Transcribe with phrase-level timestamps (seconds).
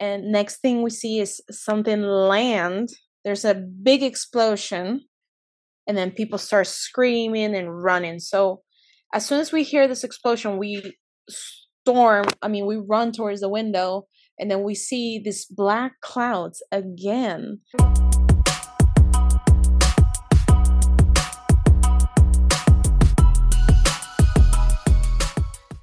[0.00, 2.88] and next thing we see is something land.
[3.24, 5.00] There's a big explosion,
[5.88, 8.20] and then people start screaming and running.
[8.20, 8.62] So
[9.12, 10.94] as soon as we hear this explosion, we
[11.28, 12.26] storm.
[12.42, 14.06] I mean, we run towards the window,
[14.38, 17.60] and then we see these black clouds again.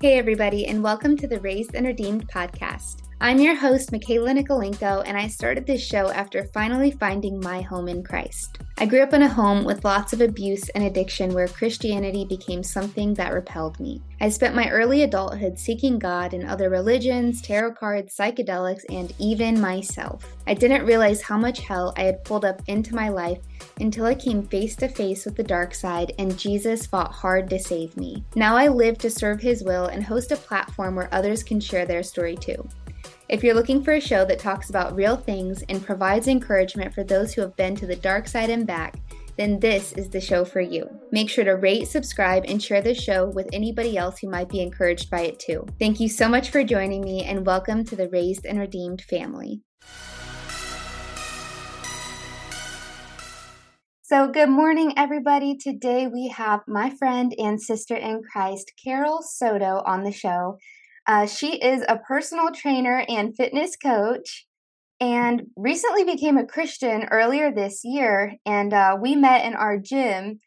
[0.02, 3.05] Hey, everybody, and welcome to the Raised and Redeemed podcast.
[3.26, 7.88] I'm your host, Michaela Nikolenko, and I started this show after finally finding my home
[7.88, 8.60] in Christ.
[8.78, 12.62] I grew up in a home with lots of abuse and addiction where Christianity became
[12.62, 14.04] something that repelled me.
[14.22, 19.60] I spent my early adulthood seeking God in other religions, tarot cards, psychedelics, and even
[19.60, 20.24] myself.
[20.46, 23.40] I didn't realize how much hell I had pulled up into my life
[23.80, 27.58] until I came face to face with the dark side and Jesus fought hard to
[27.58, 28.24] save me.
[28.36, 31.88] Now I live to serve His will and host a platform where others can share
[31.88, 32.70] their story too.
[33.28, 37.04] If you're looking for a show that talks about real things and provides encouragement for
[37.04, 39.00] those who have been to the dark side and back,
[39.36, 40.88] then this is the show for you.
[41.12, 44.62] Make sure to rate, subscribe, and share the show with anybody else who might be
[44.62, 45.66] encouraged by it too.
[45.80, 49.64] Thank you so much for joining me, and welcome to the Raised and Redeemed family.
[54.04, 55.58] So, good morning, everybody.
[55.58, 60.60] Today we have my friend and sister in Christ, Carol Soto, on the show.
[61.08, 64.46] Uh, she is a personal trainer and fitness coach
[65.00, 68.36] and recently became a Christian earlier this year.
[68.46, 70.40] And uh, we met in our gym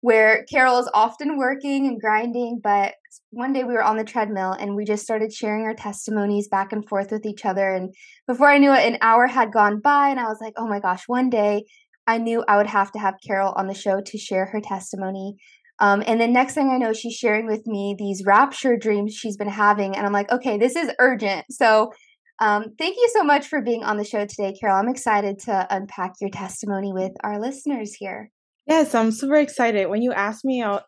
[0.00, 2.60] where Carol is often working and grinding.
[2.62, 2.94] But
[3.30, 6.72] one day we were on the treadmill and we just started sharing our testimonies back
[6.72, 7.72] and forth with each other.
[7.72, 7.94] And
[8.26, 10.80] before I knew it, an hour had gone by, and I was like, oh my
[10.80, 11.64] gosh, one day
[12.06, 15.36] I knew I would have to have Carol on the show to share her testimony.
[15.82, 19.36] Um, and then next thing I know, she's sharing with me these rapture dreams she's
[19.36, 19.96] been having.
[19.96, 21.44] And I'm like, okay, this is urgent.
[21.50, 21.90] So
[22.38, 24.76] um, thank you so much for being on the show today, Carol.
[24.76, 28.30] I'm excited to unpack your testimony with our listeners here.
[28.68, 29.88] Yes, I'm super excited.
[29.88, 30.84] When you asked me out,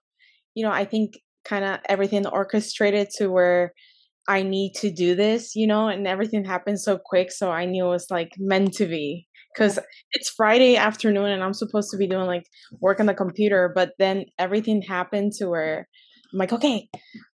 [0.55, 1.15] you know, I think
[1.45, 3.73] kind of everything orchestrated to where
[4.29, 7.33] I need to do this, you know, and everything happened so quick.
[7.33, 9.79] So I knew it was like meant to be because
[10.13, 12.47] it's Friday afternoon and I'm supposed to be doing like
[12.81, 15.89] work on the computer, but then everything happened to where
[16.33, 16.89] I'm like, okay,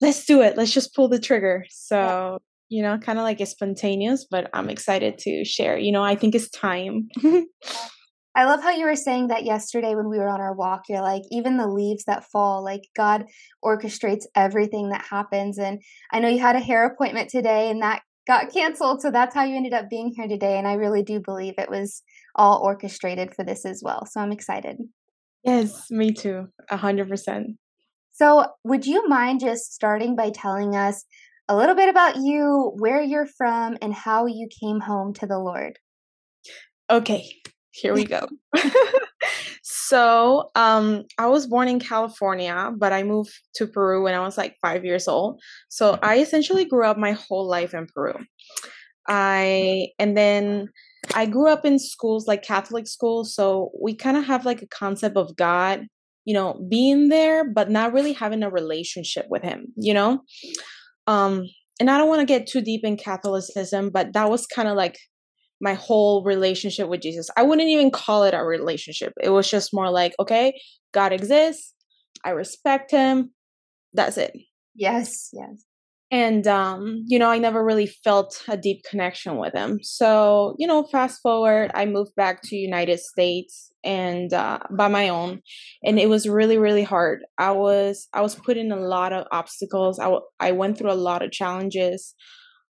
[0.01, 0.57] let's do it.
[0.57, 1.67] Let's just pull the trigger.
[1.69, 2.39] So,
[2.69, 5.79] you know, kind of like it's spontaneous, but I'm excited to share.
[5.79, 7.09] You know, I think it's time.
[8.35, 10.83] I love how you were saying that yesterday when we were on our walk.
[10.89, 13.25] You're like, even the leaves that fall, like God
[13.65, 15.59] orchestrates everything that happens.
[15.59, 15.81] And
[16.13, 19.01] I know you had a hair appointment today, and that got canceled.
[19.01, 20.59] So that's how you ended up being here today.
[20.59, 22.03] And I really do believe it was
[22.35, 24.07] all orchestrated for this as well.
[24.07, 24.79] So I'm excited.
[25.45, 26.49] Yes, me too.
[26.71, 27.57] A hundred percent.
[28.13, 31.05] So would you mind just starting by telling us
[31.49, 35.39] a little bit about you, where you're from, and how you came home to the
[35.39, 35.79] Lord?
[36.91, 37.29] Okay,
[37.71, 38.27] here we go.
[39.69, 44.39] so, um, I was born in California, but I moved to Peru when I was
[44.39, 45.43] like five years old.
[45.69, 48.15] So I essentially grew up my whole life in Peru.
[49.09, 50.69] I and then
[51.17, 54.69] I grew up in schools like Catholic schools, so we kind of have like a
[54.69, 55.87] concept of God,
[56.25, 60.21] you know, being there but not really having a relationship with him, you know?
[61.09, 61.43] Um
[61.81, 64.77] and I don't want to get too deep in Catholicism, but that was kind of
[64.77, 64.97] like
[65.61, 67.29] my whole relationship with Jesus.
[67.37, 69.13] I wouldn't even call it a relationship.
[69.23, 70.59] It was just more like, okay,
[70.93, 71.75] God exists.
[72.25, 73.31] I respect him.
[73.93, 74.37] That's it.
[74.75, 75.65] Yes, yes.
[76.11, 79.81] And um, you know, I never really felt a deep connection with him.
[79.83, 85.09] So, you know, fast forward, I moved back to United States and uh, by my
[85.09, 85.41] own
[85.85, 89.27] and it was really really hard i was i was put in a lot of
[89.31, 92.15] obstacles I, w- I went through a lot of challenges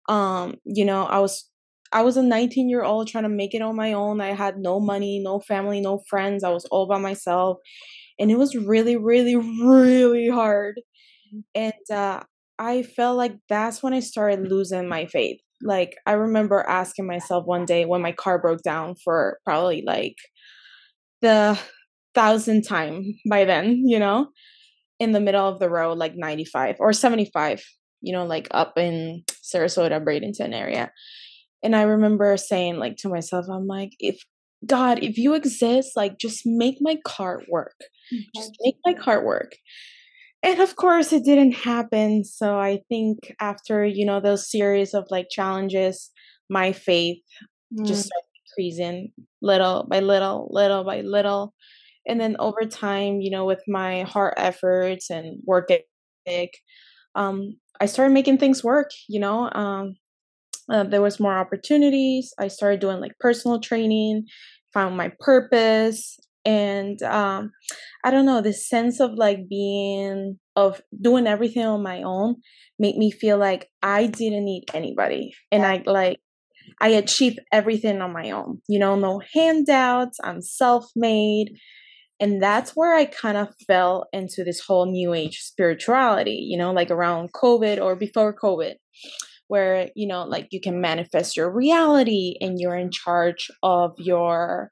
[0.08, 1.50] um you know i was
[1.92, 4.22] I was a 19 year old trying to make it on my own.
[4.22, 6.44] I had no money, no family, no friends.
[6.44, 7.58] I was all by myself.
[8.20, 10.82] And it was really, really, really hard.
[11.56, 12.22] And uh,
[12.58, 15.40] I felt like that's when I started losing my faith.
[15.62, 20.16] Like, I remember asking myself one day when my car broke down for probably like
[21.22, 21.60] the
[22.16, 24.28] thousandth time by then, you know,
[25.00, 27.64] in the middle of the road, like 95 or 75,
[28.02, 30.92] you know, like up in Sarasota, Bradenton area
[31.64, 34.24] and I remember saying like to myself, I'm like, if
[34.66, 37.76] God, if you exist, like just make my cart work.
[38.14, 38.40] Mm-hmm.
[38.40, 39.54] Just make my cart work.
[40.44, 42.24] And of course it didn't happen.
[42.24, 46.12] So I think after, you know, those series of like challenges,
[46.50, 47.22] my faith
[47.78, 47.86] mm.
[47.86, 48.26] just started
[48.58, 49.12] increasing
[49.42, 51.54] little by little, little by little.
[52.08, 56.54] And then over time, you know, with my heart efforts and work ethic,
[57.16, 59.50] um, I started making things work, you know.
[59.52, 59.96] Um,
[60.70, 62.34] uh, there was more opportunities.
[62.40, 64.26] I started doing like personal training,
[64.74, 67.52] found my purpose, and um,
[68.04, 72.36] I don't know, this sense of like being of doing everything on my own
[72.78, 76.20] made me feel like I didn't need anybody, and I like
[76.82, 78.62] I achieved everything on my own.
[78.68, 80.18] You know, no handouts.
[80.24, 81.58] I'm self-made.
[82.22, 86.74] And that's where I kind of fell into this whole new age spirituality, you know,
[86.74, 88.74] like around COVID or before COVID
[89.50, 94.72] where you know like you can manifest your reality and you're in charge of your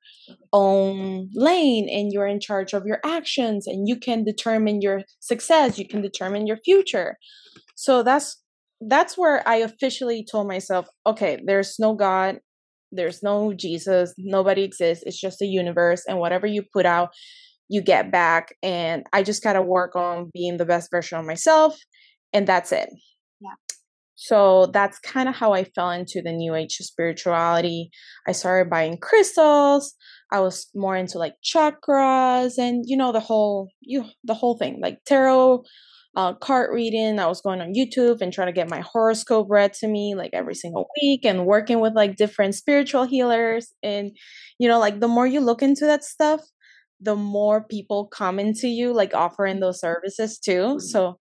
[0.54, 5.78] own lane and you're in charge of your actions and you can determine your success
[5.78, 7.18] you can determine your future.
[7.76, 8.42] So that's
[8.82, 12.40] that's where i officially told myself okay there's no god
[12.92, 17.10] there's no jesus nobody exists it's just the universe and whatever you put out
[17.70, 18.54] you get back.
[18.62, 21.76] And i just got to work on being the best version of myself
[22.34, 22.90] and that's it
[24.20, 27.92] so that's kind of how I fell into the new age spirituality.
[28.28, 29.94] I started buying crystals.
[30.32, 34.80] I was more into like chakras and you know the whole you the whole thing
[34.82, 35.64] like tarot
[36.16, 37.20] uh, card reading.
[37.20, 40.32] I was going on YouTube and trying to get my horoscope read to me like
[40.34, 43.72] every single week and working with like different spiritual healers.
[43.84, 44.10] And,
[44.58, 46.42] you know, like the more you look into that stuff,
[47.00, 50.80] the more people come into you, like offering those services too.
[50.80, 51.20] So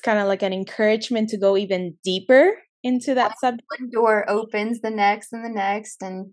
[0.00, 3.66] it's kind of like an encouragement to go even deeper into that subject.
[3.78, 6.32] One door opens the next and the next, and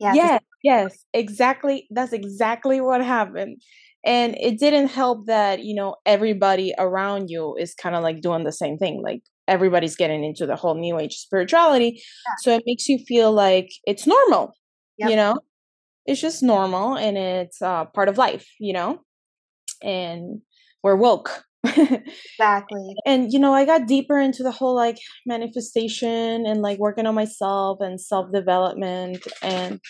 [0.00, 1.86] yeah, yes, yes, exactly.
[1.90, 3.62] That's exactly what happened.
[4.04, 8.42] And it didn't help that you know everybody around you is kind of like doing
[8.42, 9.00] the same thing.
[9.00, 12.34] Like everybody's getting into the whole new age spirituality, yeah.
[12.40, 14.54] so it makes you feel like it's normal.
[14.98, 15.10] Yep.
[15.10, 15.38] You know,
[16.04, 18.48] it's just normal and it's uh, part of life.
[18.58, 19.00] You know,
[19.80, 20.40] and
[20.82, 22.94] we're woke exactly.
[23.06, 27.14] And you know, I got deeper into the whole like manifestation and like working on
[27.14, 29.80] myself and self-development and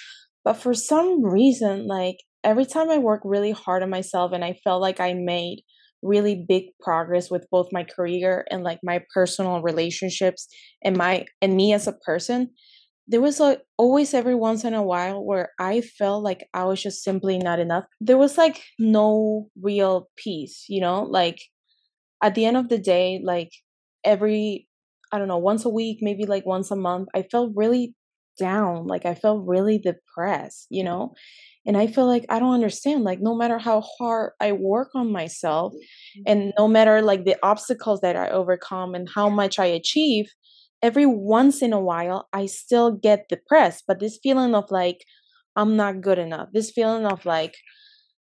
[0.44, 4.54] but for some reason like every time I work really hard on myself and I
[4.64, 5.62] felt like I made
[6.02, 10.48] really big progress with both my career and like my personal relationships
[10.84, 12.50] and my and me as a person
[13.06, 16.82] there was like always every once in a while where I felt like I was
[16.82, 17.84] just simply not enough.
[18.00, 21.38] There was like no real peace, you know, like
[22.24, 23.50] at the end of the day, like
[24.02, 24.66] every,
[25.12, 27.94] I don't know, once a week, maybe like once a month, I felt really
[28.40, 28.86] down.
[28.86, 31.12] Like I felt really depressed, you know?
[31.66, 33.04] And I feel like I don't understand.
[33.04, 36.22] Like, no matter how hard I work on myself, mm-hmm.
[36.26, 40.26] and no matter like the obstacles that I overcome and how much I achieve,
[40.82, 43.84] every once in a while, I still get depressed.
[43.86, 44.98] But this feeling of like,
[45.56, 47.54] I'm not good enough, this feeling of like,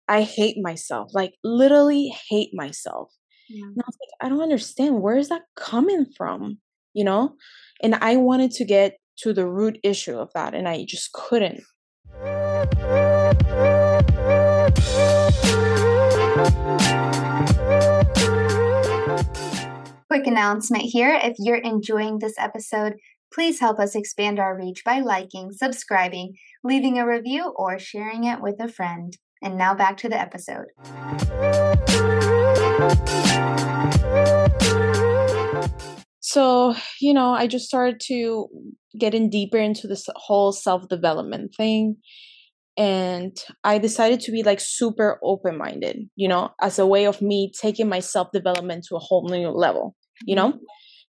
[0.07, 3.09] I hate myself, like, literally hate myself.
[3.49, 3.65] Yeah.
[3.65, 5.01] And I was like, I don't understand.
[5.01, 6.59] Where is that coming from?
[6.93, 7.35] You know?
[7.81, 11.63] And I wanted to get to the root issue of that, and I just couldn't.
[20.07, 22.95] Quick announcement here if you're enjoying this episode,
[23.33, 28.41] please help us expand our reach by liking, subscribing, leaving a review, or sharing it
[28.41, 29.17] with a friend.
[29.41, 30.65] And now back to the episode.
[36.21, 38.47] So, you know, I just started to
[38.99, 41.97] getting deeper into this whole self development thing.
[42.77, 47.21] And I decided to be like super open minded, you know, as a way of
[47.21, 50.53] me taking my self development to a whole new level, you know?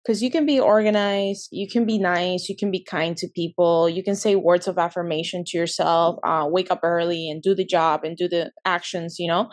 [0.04, 0.24] Because mm-hmm.
[0.26, 4.04] you can be organized, you can be nice, you can be kind to people, you
[4.04, 8.04] can say words of affirmation to yourself, uh, wake up early and do the job
[8.04, 9.50] and do the actions, you know?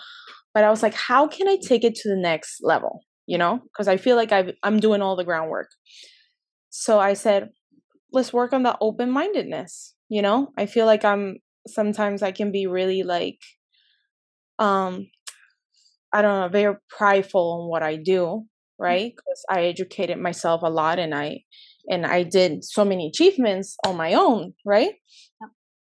[0.56, 3.02] But I was like, how can I take it to the next level?
[3.26, 5.68] You know, because I feel like i I'm doing all the groundwork.
[6.70, 7.50] So I said,
[8.10, 9.94] let's work on the open mindedness.
[10.08, 13.38] You know, I feel like I'm sometimes I can be really like,
[14.58, 15.08] um,
[16.10, 18.82] I don't know, very prideful in what I do, mm-hmm.
[18.82, 19.12] right?
[19.14, 21.40] Because I educated myself a lot and I
[21.86, 24.94] and I did so many achievements on my own, right?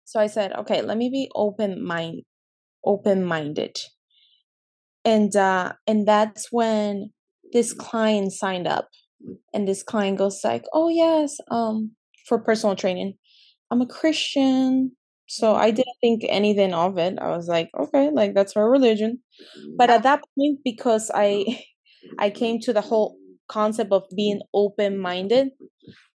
[0.04, 2.22] So I said, okay, let me be open mind
[2.84, 3.76] open minded
[5.04, 7.10] and uh and that's when
[7.52, 8.88] this client signed up
[9.52, 11.92] and this client goes like oh yes um
[12.26, 13.14] for personal training.
[13.70, 14.92] I'm a christian.
[15.26, 17.18] So i didn't think anything of it.
[17.20, 19.20] I was like okay like that's her religion.
[19.76, 21.44] But at that point because i
[22.18, 23.16] i came to the whole
[23.48, 25.48] concept of being open minded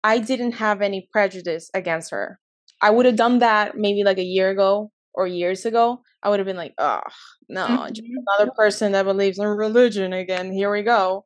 [0.04, 2.38] i didn't have any prejudice against her.
[2.82, 6.38] I would have done that maybe like a year ago or years ago, I would
[6.40, 7.00] have been like, oh,
[7.48, 7.92] no, mm-hmm.
[7.92, 10.52] just another person that believes in religion again.
[10.52, 11.24] Here we go.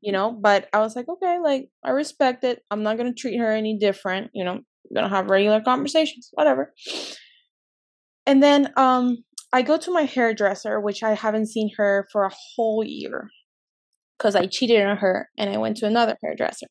[0.00, 2.62] you know, but I was like, okay, like I respect it.
[2.70, 4.64] I'm not gonna treat her any different, you know, I'm
[4.94, 6.74] gonna have regular conversations, whatever.
[8.26, 9.18] And then um
[9.52, 13.28] I go to my hairdresser, which I haven't seen her for a whole year
[14.18, 16.66] because I cheated on her and I went to another hairdresser.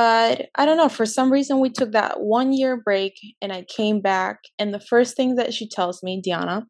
[0.00, 3.66] But I don't know, for some reason we took that one year break and I
[3.68, 6.66] came back and the first thing that she tells me, Diana,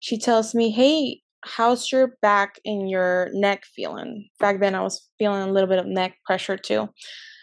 [0.00, 5.06] she tells me, "Hey, how's your back and your neck feeling?" Back then I was
[5.18, 6.88] feeling a little bit of neck pressure too.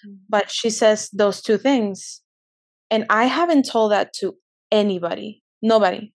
[0.07, 0.17] Mm.
[0.27, 2.21] But she says those two things.
[2.89, 4.33] And I haven't told that to
[4.71, 5.43] anybody.
[5.61, 6.13] Nobody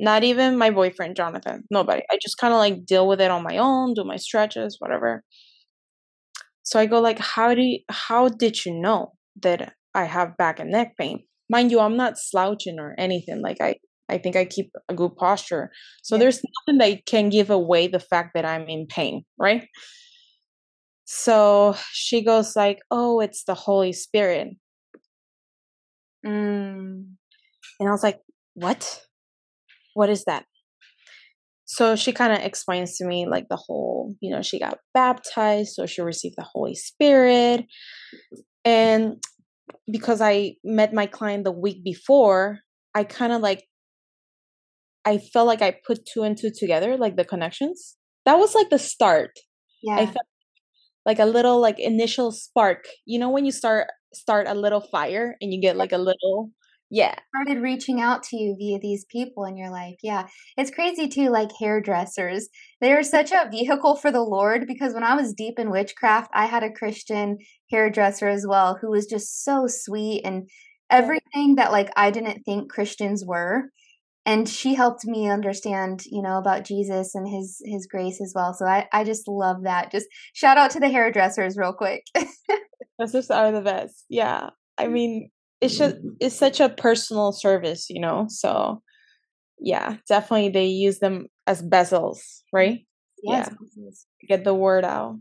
[0.00, 3.42] not even my boyfriend jonathan nobody i just kind of like deal with it on
[3.42, 5.24] my own do my stretches whatever
[6.68, 10.60] so i go like how do you, how did you know that i have back
[10.60, 13.74] and neck pain mind you i'm not slouching or anything like i
[14.10, 15.70] i think i keep a good posture
[16.02, 16.20] so yeah.
[16.20, 19.66] there's nothing that can give away the fact that i'm in pain right
[21.06, 24.48] so she goes like oh it's the holy spirit
[26.26, 27.04] mm.
[27.80, 28.18] and i was like
[28.54, 29.00] what
[29.98, 30.44] what is that?
[31.70, 35.74] So she kind of explains to me like the whole, you know, she got baptized,
[35.74, 37.66] so she received the Holy Spirit.
[38.64, 39.22] And
[39.92, 42.60] because I met my client the week before,
[42.94, 43.64] I kind of like,
[45.04, 47.96] I felt like I put two and two together, like the connections.
[48.24, 49.32] That was like the start.
[49.82, 49.96] Yeah.
[49.96, 50.26] I felt
[51.04, 52.86] like a little like initial spark.
[53.04, 56.50] You know when you start start a little fire and you get like a little
[56.90, 57.14] yeah.
[57.34, 59.96] started reaching out to you via these people in your life.
[60.02, 60.26] Yeah.
[60.56, 62.48] It's crazy too like hairdressers.
[62.80, 66.46] They're such a vehicle for the lord because when i was deep in witchcraft i
[66.46, 67.38] had a christian
[67.70, 70.48] hairdresser as well who was just so sweet and
[70.90, 73.70] everything that like i didn't think christians were.
[74.26, 78.54] And she helped me understand you know about jesus and his his grace as well.
[78.54, 79.90] So i i just love that.
[79.90, 82.04] Just shout out to the hairdressers real quick.
[82.98, 84.04] Hairdressers are the best.
[84.08, 84.50] Yeah.
[84.76, 85.30] I mean
[85.60, 88.26] it's just it's such a personal service, you know.
[88.28, 88.82] So
[89.60, 92.18] yeah, definitely they use them as bezels,
[92.52, 92.80] right?
[93.22, 93.50] Yes.
[93.50, 93.90] Yeah,
[94.28, 95.16] get the word out.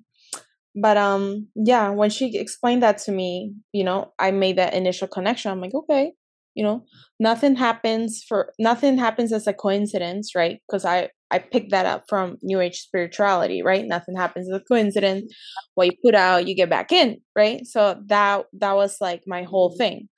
[0.75, 5.08] But um, yeah, when she explained that to me, you know, I made that initial
[5.08, 5.51] connection.
[5.51, 6.13] I'm like, okay,
[6.53, 6.86] you know,
[7.20, 10.60] nothing happens for nothing happens as a coincidence, right?
[10.67, 13.86] Because I I picked that up from New Age spirituality, right?
[13.86, 15.34] Nothing happens as a coincidence.
[15.75, 17.65] What you put out, you get back in, right?
[17.65, 20.10] So that that was like my whole thing.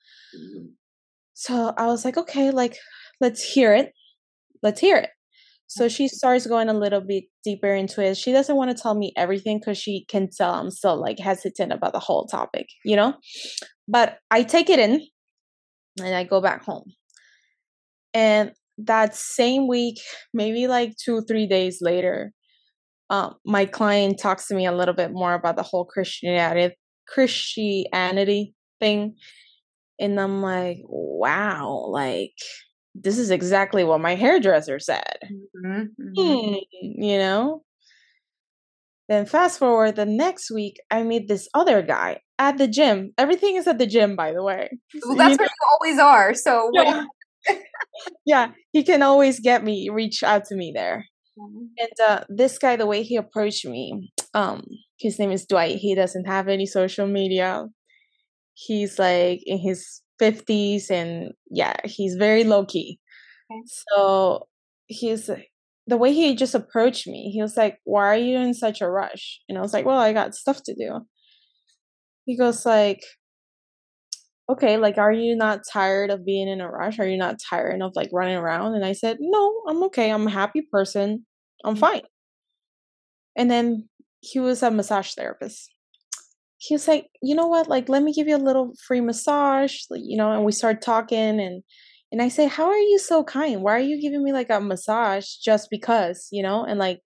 [1.34, 2.76] So I was like, okay, like
[3.20, 3.92] let's hear it.
[4.62, 5.10] Let's hear it.
[5.66, 8.16] So she starts going a little bit deeper into it.
[8.16, 11.72] She doesn't want to tell me everything because she can tell I'm still like hesitant
[11.72, 13.14] about the whole topic, you know?
[13.86, 15.00] But I take it in
[16.00, 16.92] and I go back home.
[18.12, 20.00] And that same week,
[20.34, 22.32] maybe like two, three days later,
[23.08, 26.74] um, my client talks to me a little bit more about the whole Christianity
[27.08, 29.16] Christianity thing
[30.00, 32.32] and I'm like, wow, like
[32.94, 35.18] this is exactly what my hairdresser said.
[35.64, 36.48] Mm-hmm, mm-hmm.
[36.48, 37.62] Hmm, you know?
[39.08, 43.12] Then fast forward the next week, I meet this other guy at the gym.
[43.18, 44.70] Everything is at the gym, by the way.
[45.04, 46.34] Well, that's you where you always are.
[46.34, 47.04] So yeah.
[48.26, 51.04] yeah, he can always get me, reach out to me there.
[51.38, 51.64] Mm-hmm.
[51.78, 54.64] And uh, this guy, the way he approached me, um,
[54.98, 55.76] his name is Dwight.
[55.76, 57.66] He doesn't have any social media
[58.54, 62.98] he's like in his 50s and yeah he's very low key
[63.50, 63.62] okay.
[63.66, 64.46] so
[64.86, 65.30] he's
[65.86, 68.90] the way he just approached me he was like why are you in such a
[68.90, 69.40] rush?
[69.48, 71.00] And i was like well i got stuff to do.
[72.26, 73.02] He goes like
[74.48, 76.98] okay like are you not tired of being in a rush?
[76.98, 78.74] Are you not tired of like running around?
[78.74, 80.10] And i said no i'm okay.
[80.10, 81.26] I'm a happy person.
[81.64, 81.80] I'm mm.
[81.80, 82.02] fine.
[83.36, 83.88] And then
[84.20, 85.70] he was a massage therapist
[86.62, 87.68] he was like, you know what?
[87.68, 90.30] Like, let me give you a little free massage, you know.
[90.30, 91.62] And we started talking, and
[92.12, 93.62] and I say, how are you so kind?
[93.62, 96.64] Why are you giving me like a massage just because, you know?
[96.64, 97.00] And like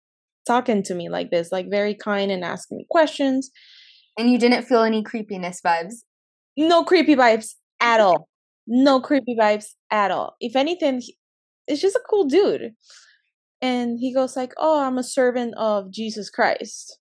[0.45, 3.51] talking to me like this, like very kind and asking me questions.
[4.19, 6.03] And you didn't feel any creepiness vibes?
[6.57, 8.29] No creepy vibes at all.
[8.67, 10.35] No creepy vibes at all.
[10.41, 11.01] If anything,
[11.69, 12.73] it's just a cool dude.
[13.63, 16.99] And he goes like, "Oh, I'm a servant of Jesus Christ."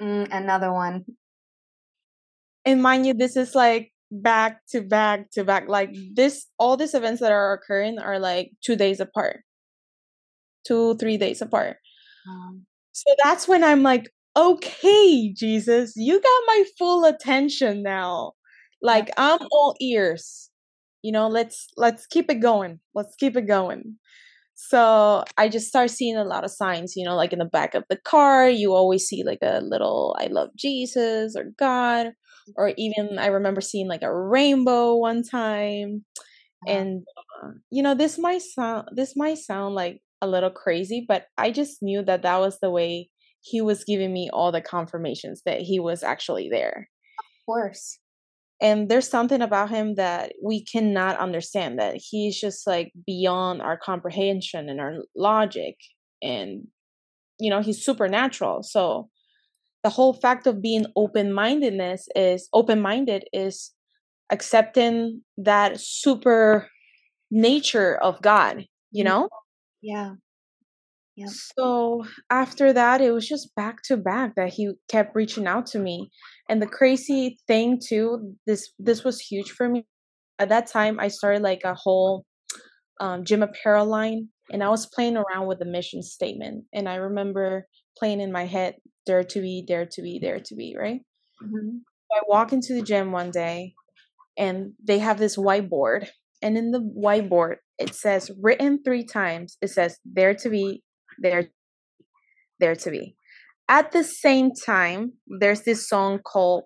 [0.00, 1.04] Mm, another one.
[2.64, 5.68] And mind you, this is like back to back to back.
[5.68, 9.40] Like this, all these events that are occurring are like two days apart,
[10.66, 11.76] two, three days apart.
[12.28, 18.32] Um, so that's when I'm like, okay, Jesus, you got my full attention now.
[18.82, 20.50] Like I'm all ears.
[21.02, 22.80] You know, let's let's keep it going.
[22.94, 23.96] Let's keep it going.
[24.68, 27.74] So I just start seeing a lot of signs, you know, like in the back
[27.74, 32.12] of the car, you always see like a little I love Jesus or God,
[32.56, 36.04] or even I remember seeing like a rainbow one time.
[36.66, 37.04] And
[37.42, 41.52] uh, you know, this might sound this might sound like a little crazy, but I
[41.52, 43.08] just knew that that was the way
[43.40, 46.90] he was giving me all the confirmations that he was actually there.
[47.18, 47.98] Of course
[48.60, 53.76] and there's something about him that we cannot understand that he's just like beyond our
[53.76, 55.76] comprehension and our logic
[56.22, 56.66] and
[57.38, 59.08] you know he's supernatural so
[59.82, 63.72] the whole fact of being open-mindedness is open-minded is
[64.30, 66.68] accepting that super
[67.30, 69.20] nature of god you mm-hmm.
[69.20, 69.28] know
[69.80, 70.12] yeah
[71.20, 71.26] yeah.
[71.56, 75.78] So after that, it was just back to back that he kept reaching out to
[75.78, 76.10] me.
[76.50, 79.86] And the crazy thing too, this this was huge for me.
[80.40, 82.26] At that time, I started like a whole
[83.00, 86.64] um, gym apparel line, and I was playing around with the mission statement.
[86.74, 87.66] And I remember
[87.96, 88.74] playing in my head,
[89.06, 91.02] "Dare to be, dare to be, dare to be." Right.
[91.40, 91.76] Mm-hmm.
[92.12, 93.74] I walk into the gym one day,
[94.36, 96.08] and they have this whiteboard,
[96.42, 99.56] and in the whiteboard it says written three times.
[99.62, 100.82] It says "There to be,
[101.16, 101.50] there
[102.58, 103.14] there to be.
[103.70, 106.64] At the same time, there's this song called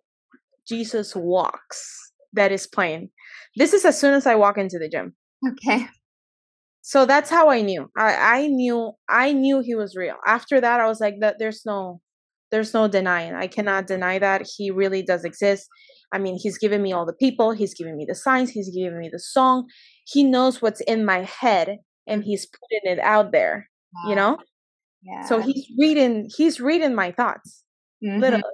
[0.66, 3.10] Jesus Walks that is playing.
[3.56, 5.14] This is as soon as I walk into the gym.
[5.46, 5.86] Okay.
[6.80, 7.90] So that's how I knew.
[7.96, 10.16] I, I knew I knew he was real.
[10.26, 12.00] After that, I was like, that there's no
[12.50, 13.34] there's no denying.
[13.34, 15.68] I cannot deny that he really does exist.
[16.12, 18.98] I mean, he's given me all the people, he's given me the signs, he's given
[18.98, 19.66] me the song.
[20.06, 24.10] He knows what's in my head and he's putting it out there wow.
[24.10, 24.38] you know
[25.04, 25.24] yeah.
[25.24, 27.62] so he's reading he's reading my thoughts
[28.02, 28.20] mm-hmm.
[28.20, 28.44] literally.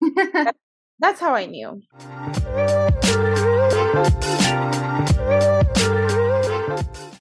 [0.32, 0.58] That's,
[1.00, 1.80] that's how i knew.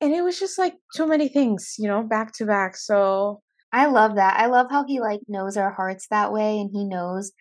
[0.01, 3.85] And it was just like too many things you know back to back so i
[3.85, 7.31] love that i love how he like knows our hearts that way and he knows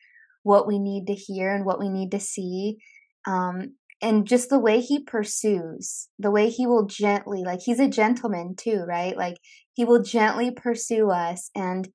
[0.44, 2.78] what we need to hear and what we need to see
[3.26, 7.88] um and just the way he pursues the way he will gently like he's a
[7.88, 9.16] gentleman too right?
[9.16, 9.36] Like
[9.72, 11.88] he will gently pursue us and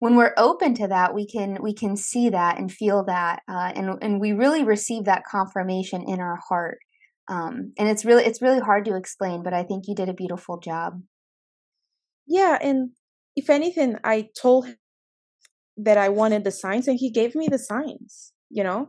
[0.00, 3.72] when we're open to that we can we can see that and feel that uh,
[3.74, 6.78] and and we really receive that confirmation in our heart.
[7.28, 10.14] Um, and it's really it's really hard to explain but i think you did a
[10.14, 11.00] beautiful job.
[12.26, 12.90] Yeah and
[13.36, 14.76] if anything i told him
[15.78, 18.88] that i wanted the signs and he gave me the signs you know?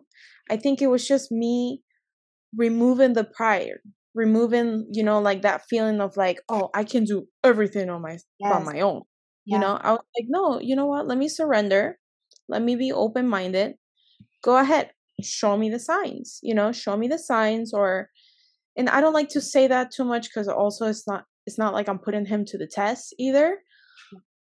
[0.49, 1.81] I think it was just me
[2.57, 3.71] removing the pride
[4.13, 8.17] removing you know like that feeling of like oh i can do everything on my
[8.39, 8.53] yes.
[8.53, 9.01] on my own
[9.45, 9.57] yeah.
[9.57, 9.77] you know?
[9.81, 11.07] I was like no you know what?
[11.07, 11.99] Let me surrender.
[12.47, 13.73] Let me be open minded
[14.43, 14.91] go ahead.
[15.21, 16.71] Show me the signs you know?
[16.71, 18.09] Show me the signs or
[18.75, 21.73] and i don't like to say that too much because also it's not it's not
[21.73, 23.57] like i'm putting him to the test either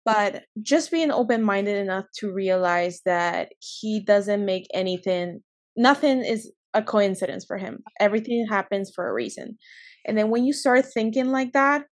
[0.03, 5.41] but just being open minded enough to realize that he doesn't make anything
[5.75, 7.79] nothing is a coincidence for him.
[7.99, 9.57] Everything happens for a reason.
[10.05, 11.85] And then when you start thinking like that,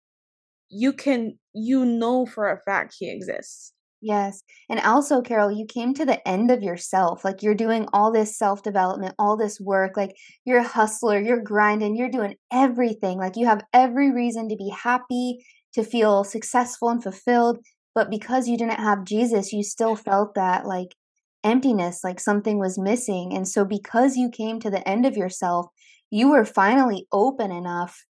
[0.69, 3.73] you can you know for a fact he exists.
[4.01, 4.43] Yes.
[4.69, 7.25] And also, Carol, you came to the end of yourself.
[7.25, 9.97] Like you're doing all this self development, all this work.
[9.97, 10.11] Like
[10.45, 13.17] you're a hustler, you're grinding, you're doing everything.
[13.17, 17.57] Like you have every reason to be happy, to feel successful and fulfilled.
[17.95, 20.89] But because you didn't have Jesus, you still felt that like
[21.47, 23.33] emptiness, like something was missing.
[23.33, 25.67] And so, because you came to the end of yourself,
[26.11, 28.05] you were finally open enough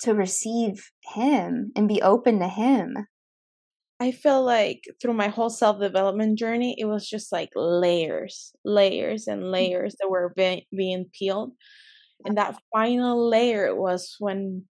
[0.00, 2.94] to receive Him and be open to Him.
[4.00, 9.26] I feel like through my whole self development journey, it was just like layers, layers,
[9.26, 9.52] and mm.
[9.52, 11.52] layers that were be- being peeled.
[12.24, 14.64] And that final layer was when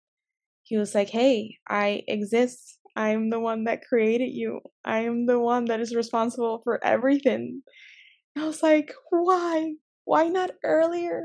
[0.62, 2.78] he was like, Hey, I exist.
[2.96, 4.60] I am the one that created you.
[4.84, 7.62] I am the one that is responsible for everything.
[8.40, 9.74] I was like, why?
[10.04, 11.24] Why not earlier?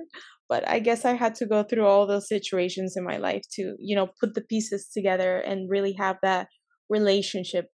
[0.49, 3.75] But I guess I had to go through all those situations in my life to,
[3.79, 6.47] you know, put the pieces together and really have that
[6.89, 7.69] relationship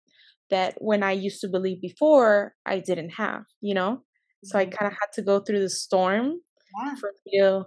[0.50, 4.02] that when I used to believe before, I didn't have, you know?
[4.44, 4.76] So I mm-hmm.
[4.76, 6.40] kind of had to go through the storm
[6.84, 6.94] yeah.
[6.94, 7.64] for me to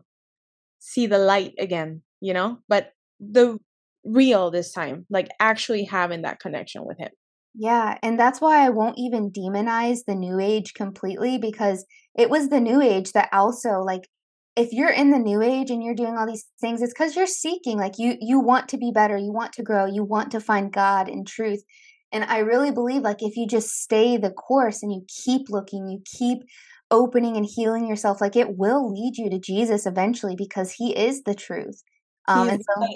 [0.80, 2.60] see the light again, you know?
[2.68, 3.58] But the
[4.04, 7.12] real this time, like actually having that connection with him.
[7.54, 11.86] Yeah, and that's why I won't even demonize the new age completely because
[12.18, 14.08] it was the new age that also like
[14.56, 17.26] if you're in the new age and you're doing all these things it's cuz you're
[17.28, 20.40] seeking like you you want to be better, you want to grow, you want to
[20.40, 21.64] find God and truth.
[22.14, 25.88] And I really believe like if you just stay the course and you keep looking,
[25.90, 26.40] you keep
[26.90, 31.24] opening and healing yourself like it will lead you to Jesus eventually because he is
[31.24, 31.84] the truth.
[32.28, 32.88] Um and so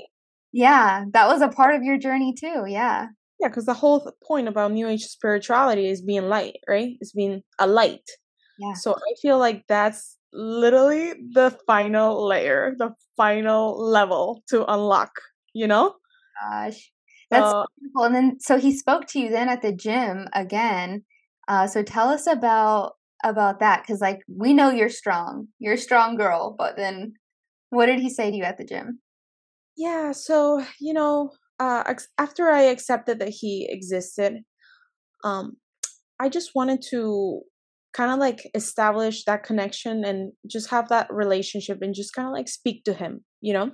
[0.53, 2.65] yeah, that was a part of your journey too.
[2.67, 3.07] Yeah.
[3.39, 6.95] Yeah, because the whole point about New Age spirituality is being light, right?
[7.01, 8.09] It's being a light.
[8.57, 8.73] Yeah.
[8.73, 15.11] So I feel like that's literally the final layer, the final level to unlock,
[15.53, 15.95] you know?
[16.41, 16.91] Gosh.
[17.29, 18.03] That's beautiful.
[18.03, 21.03] And then so he spoke to you then at the gym again.
[21.47, 22.93] Uh, so tell us about
[23.23, 27.13] about that because like we know you're strong you're a strong girl but then
[27.69, 28.99] what did he say to you at the gym
[29.75, 31.83] yeah so you know uh
[32.17, 34.39] after i accepted that he existed
[35.23, 35.53] um
[36.19, 37.41] i just wanted to
[37.93, 42.33] kind of like establish that connection and just have that relationship and just kind of
[42.33, 43.71] like speak to him you know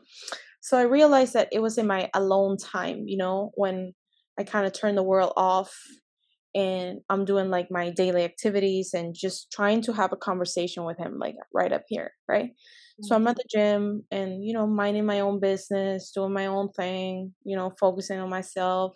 [0.61, 3.93] so i realized that it was in my alone time you know when
[4.39, 5.75] i kind of turned the world off
[6.53, 10.97] and i'm doing like my daily activities and just trying to have a conversation with
[10.97, 12.51] him like right up here right.
[13.03, 16.69] So i'm at the gym and you know minding my own business doing my own
[16.69, 18.95] thing you know focusing on myself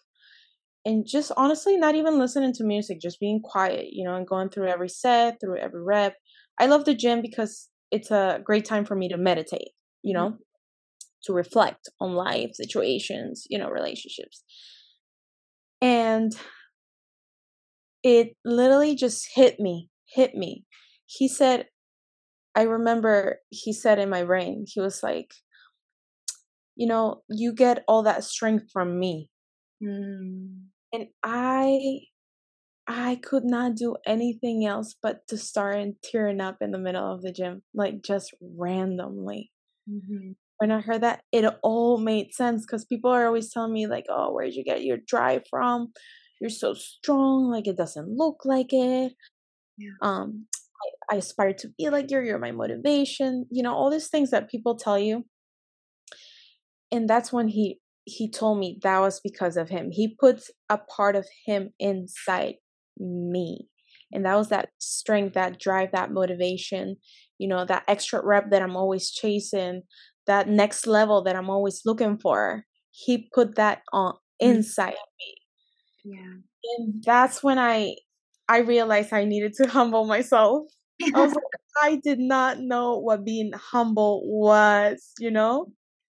[0.85, 4.49] and just honestly not even listening to music just being quiet you know and going
[4.49, 6.15] through every set through every rep.
[6.59, 9.71] I love the gym because it's a great time for me to meditate
[10.03, 10.35] you know mm-hmm.
[11.23, 14.43] to reflect on life situations you know relationships.
[15.81, 16.31] And
[18.03, 20.65] it literally just hit me hit me.
[21.05, 21.65] He said
[22.55, 25.33] i remember he said in my brain he was like
[26.75, 29.29] you know you get all that strength from me
[29.83, 30.65] mm
[30.95, 31.99] and I
[32.87, 37.21] I could not do anything else but to start tearing up in the middle of
[37.21, 39.51] the gym, like just randomly.
[39.89, 40.31] Mm-hmm.
[40.57, 44.05] When I heard that, it all made sense because people are always telling me, like,
[44.07, 45.91] oh, where'd you get your drive from?
[46.39, 49.13] You're so strong, like it doesn't look like it.
[49.77, 49.89] Yeah.
[50.01, 50.45] Um,
[51.11, 54.49] I, aspire to be like you, you're my motivation, you know, all these things that
[54.49, 55.25] people tell you.
[56.91, 59.89] And that's when he he told me that was because of him.
[59.91, 62.55] He puts a part of him inside
[62.99, 63.67] me.
[64.11, 66.97] And that was that strength, that drive, that motivation,
[67.39, 69.81] you know, that extra rep that I'm always chasing,
[70.27, 72.65] that next level that I'm always looking for.
[72.91, 74.17] He put that on mm.
[74.39, 75.35] inside me.
[76.05, 76.77] Yeah.
[76.77, 77.95] And that's when I
[78.47, 80.67] I realized I needed to humble myself.
[81.01, 81.43] I was like,
[81.81, 85.67] I did not know what being humble was, you know?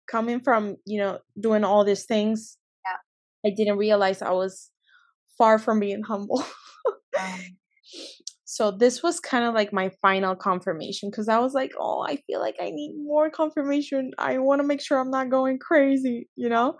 [0.06, 3.50] coming from you know doing all these things yeah.
[3.50, 4.70] i didn't realize i was
[5.38, 6.44] far from being humble
[7.18, 7.40] um.
[8.44, 12.16] so this was kind of like my final confirmation because i was like oh i
[12.26, 16.28] feel like i need more confirmation i want to make sure i'm not going crazy
[16.36, 16.76] you know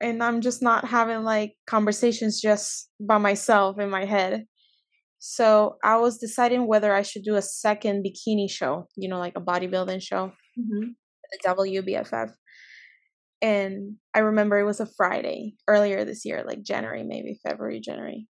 [0.00, 4.44] and i'm just not having like conversations just by myself in my head
[5.18, 9.36] so i was deciding whether i should do a second bikini show you know like
[9.36, 10.90] a bodybuilding show mm-hmm
[11.30, 12.30] the WBFF.
[13.40, 18.26] And I remember it was a Friday earlier this year, like January, maybe February, January.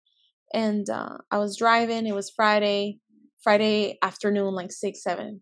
[0.53, 2.99] And uh, I was driving, it was Friday,
[3.43, 5.41] Friday afternoon, like six, seven.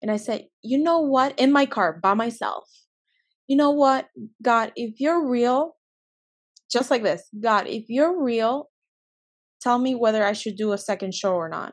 [0.00, 1.38] And I said, you know what?
[1.38, 2.64] In my car by myself,
[3.46, 4.08] you know what?
[4.42, 5.76] God, if you're real,
[6.70, 8.68] just like this, God, if you're real,
[9.62, 11.72] tell me whether I should do a second show or not.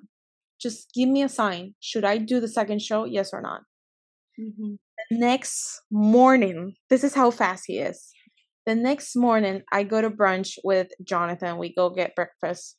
[0.62, 1.74] Just give me a sign.
[1.80, 3.06] Should I do the second show?
[3.06, 3.62] Yes or not?
[4.40, 4.76] Mm-hmm
[5.12, 8.12] next morning, this is how fast he is.
[8.66, 11.58] The next morning, I go to brunch with Jonathan.
[11.58, 12.76] We go get breakfast.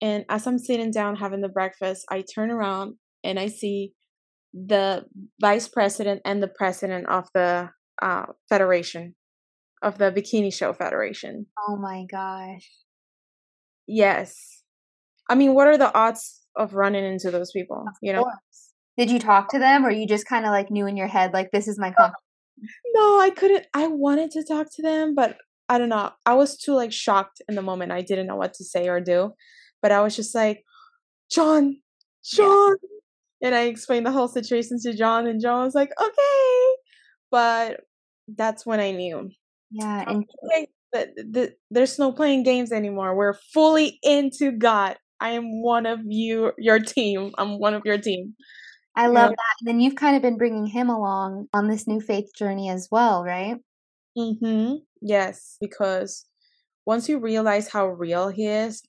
[0.00, 3.94] And as I'm sitting down having the breakfast, I turn around and I see
[4.54, 5.04] the
[5.40, 7.70] vice president and the president of the
[8.00, 9.16] uh, federation,
[9.82, 11.46] of the Bikini Show Federation.
[11.68, 12.70] Oh my gosh.
[13.88, 14.62] Yes.
[15.28, 17.84] I mean, what are the odds of running into those people?
[17.88, 18.22] Of you know?
[18.22, 18.36] Course.
[18.96, 21.32] Did you talk to them or you just kind of like knew in your head,
[21.32, 22.14] like, this is my company?
[22.94, 23.66] No, I couldn't.
[23.72, 25.36] I wanted to talk to them, but
[25.68, 26.10] I don't know.
[26.26, 27.92] I was too like shocked in the moment.
[27.92, 29.32] I didn't know what to say or do.
[29.80, 30.64] But I was just like,
[31.30, 31.76] John,
[32.24, 32.76] John.
[33.40, 33.48] Yeah.
[33.48, 36.76] And I explained the whole situation to John, and John was like, okay.
[37.30, 37.80] But
[38.26, 39.30] that's when I knew.
[39.70, 40.04] Yeah.
[40.08, 40.24] And
[40.92, 43.14] the, the, there's no playing games anymore.
[43.16, 44.96] We're fully into God.
[45.20, 47.32] I am one of you, your team.
[47.38, 48.34] I'm one of your team.
[48.94, 49.36] I love yeah.
[49.36, 49.54] that.
[49.60, 52.88] And then you've kind of been bringing him along on this new faith journey as
[52.90, 53.56] well, right?
[54.16, 54.76] Mm-hmm.
[55.00, 56.26] Yes, because
[56.86, 58.82] once you realize how real he is,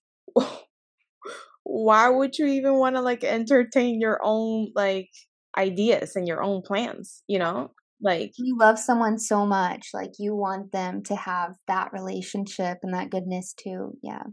[1.64, 5.10] why would you even want to like entertain your own like
[5.58, 7.72] ideas and your own plans, you know?
[8.02, 12.94] Like you love someone so much, like you want them to have that relationship and
[12.94, 13.98] that goodness too.
[14.02, 14.24] Yeah.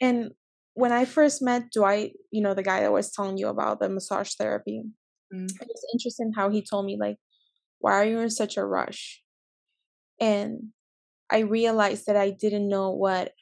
[0.00, 0.30] And
[0.74, 3.88] when I first met Dwight, you know, the guy that was telling you about the
[3.88, 4.82] massage therapy,
[5.34, 5.44] mm.
[5.44, 7.16] it was interesting how he told me, like,
[7.78, 9.22] why are you in such a rush?
[10.20, 10.68] And
[11.30, 13.32] I realized that I didn't know what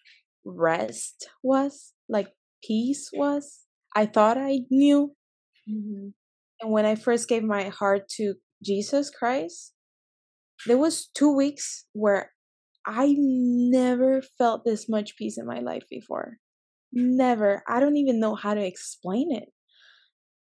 [0.44, 2.28] rest was, like
[2.62, 3.61] peace was.
[3.94, 5.14] I thought I knew.
[5.68, 6.09] Mm-hmm.
[6.61, 9.72] And when I first gave my heart to Jesus Christ,
[10.66, 12.33] there was two weeks where
[12.87, 16.38] I never felt this much peace in my life before.
[16.92, 17.62] Never.
[17.68, 19.48] I don't even know how to explain it.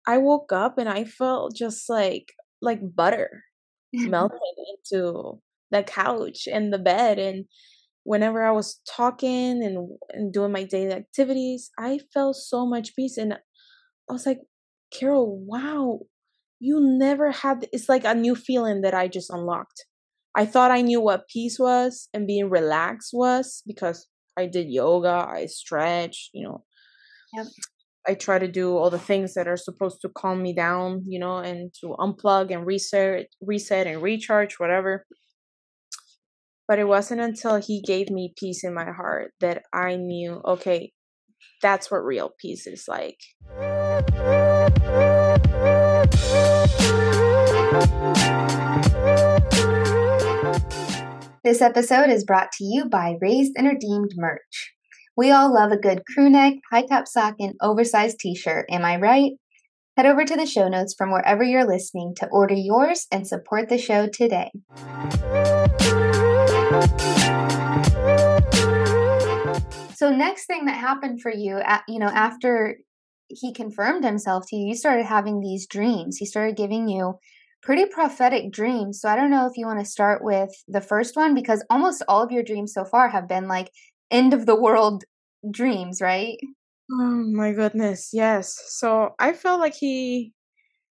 [0.08, 3.44] I woke up and I felt just like like butter
[3.94, 5.40] melted into
[5.72, 7.46] the couch and the bed and
[8.04, 13.18] whenever I was talking and, and doing my daily activities, I felt so much peace
[13.18, 14.40] and I was like,
[14.92, 16.00] Carol, wow,
[16.60, 19.86] you never had it's like a new feeling that I just unlocked.
[20.36, 25.26] I thought I knew what peace was and being relaxed was because I did yoga,
[25.28, 26.64] I stretch, you know.
[27.34, 27.48] Yep.
[28.08, 31.20] I try to do all the things that are supposed to calm me down, you
[31.20, 35.06] know, and to unplug and reset, reset and recharge, whatever.
[36.68, 40.94] But it wasn't until he gave me peace in my heart that I knew, okay,
[41.62, 43.20] that's what real peace is like.
[51.42, 54.74] This episode is brought to you by Raised and Redeemed merch.
[55.16, 58.86] We all love a good crew neck, high top sock, and oversized t shirt, am
[58.86, 59.32] I right?
[59.98, 63.70] Head over to the show notes from wherever you're listening to order yours and support
[63.70, 64.52] the show today.
[69.96, 72.78] So, next thing that happened for you, you know, after
[73.28, 76.18] he confirmed himself to you, you started having these dreams.
[76.18, 77.16] He started giving you
[77.62, 79.02] pretty prophetic dreams.
[79.02, 82.04] So I don't know if you want to start with the first one because almost
[82.08, 83.70] all of your dreams so far have been like
[84.12, 85.04] end of the world
[85.52, 86.38] dreams, right?
[86.92, 88.60] Oh my goodness, yes.
[88.68, 90.34] So I felt like he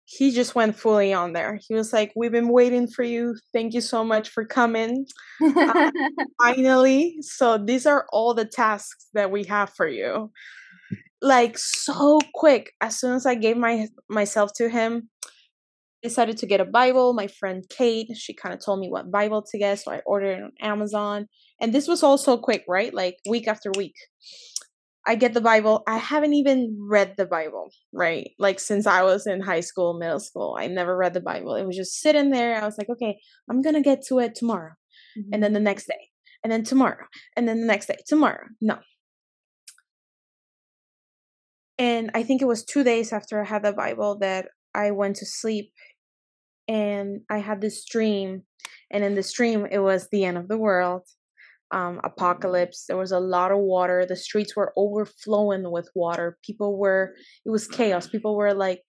[0.04, 1.60] he just went fully on there.
[1.68, 3.36] He was like, "We've been waiting for you.
[3.52, 5.06] Thank you so much for coming.
[5.40, 5.90] Uh,
[6.42, 10.30] finally." So these are all the tasks that we have for you.
[11.22, 12.72] Like so quick.
[12.80, 15.08] As soon as I gave my myself to him,
[16.02, 17.12] decided to get a Bible.
[17.12, 20.38] My friend Kate, she kind of told me what Bible to get, so I ordered
[20.38, 21.26] it on Amazon.
[21.60, 22.92] And this was all so quick, right?
[22.92, 23.94] Like week after week.
[25.06, 25.82] I get the Bible.
[25.86, 28.30] I haven't even read the Bible, right?
[28.38, 31.54] Like since I was in high school, middle school, I never read the Bible.
[31.54, 32.60] It was just sitting there.
[32.60, 33.18] I was like, okay,
[33.50, 34.72] I'm going to get to it tomorrow.
[35.18, 35.30] Mm-hmm.
[35.32, 36.08] And then the next day.
[36.44, 37.06] And then tomorrow.
[37.36, 37.96] And then the next day.
[38.06, 38.44] Tomorrow.
[38.60, 38.78] No.
[41.78, 45.16] And I think it was two days after I had the Bible that I went
[45.16, 45.72] to sleep
[46.70, 48.42] and I had this dream,
[48.92, 51.02] and in this dream, it was the end of the world,
[51.72, 52.84] um, apocalypse.
[52.86, 54.06] There was a lot of water.
[54.06, 56.38] The streets were overflowing with water.
[56.46, 58.06] People were, it was chaos.
[58.06, 58.82] People were like,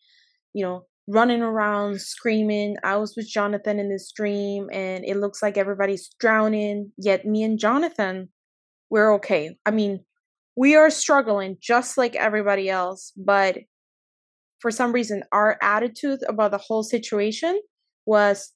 [0.54, 2.76] you know, running around, screaming.
[2.84, 6.91] I was with Jonathan in this dream, and it looks like everybody's drowning.
[7.00, 8.30] Yet me and Jonathan,
[8.91, 9.58] we're okay.
[9.65, 10.06] I mean,
[10.56, 13.58] we are struggling just like everybody else, but
[14.60, 17.60] for some reason, our attitude about the whole situation
[18.06, 18.52] was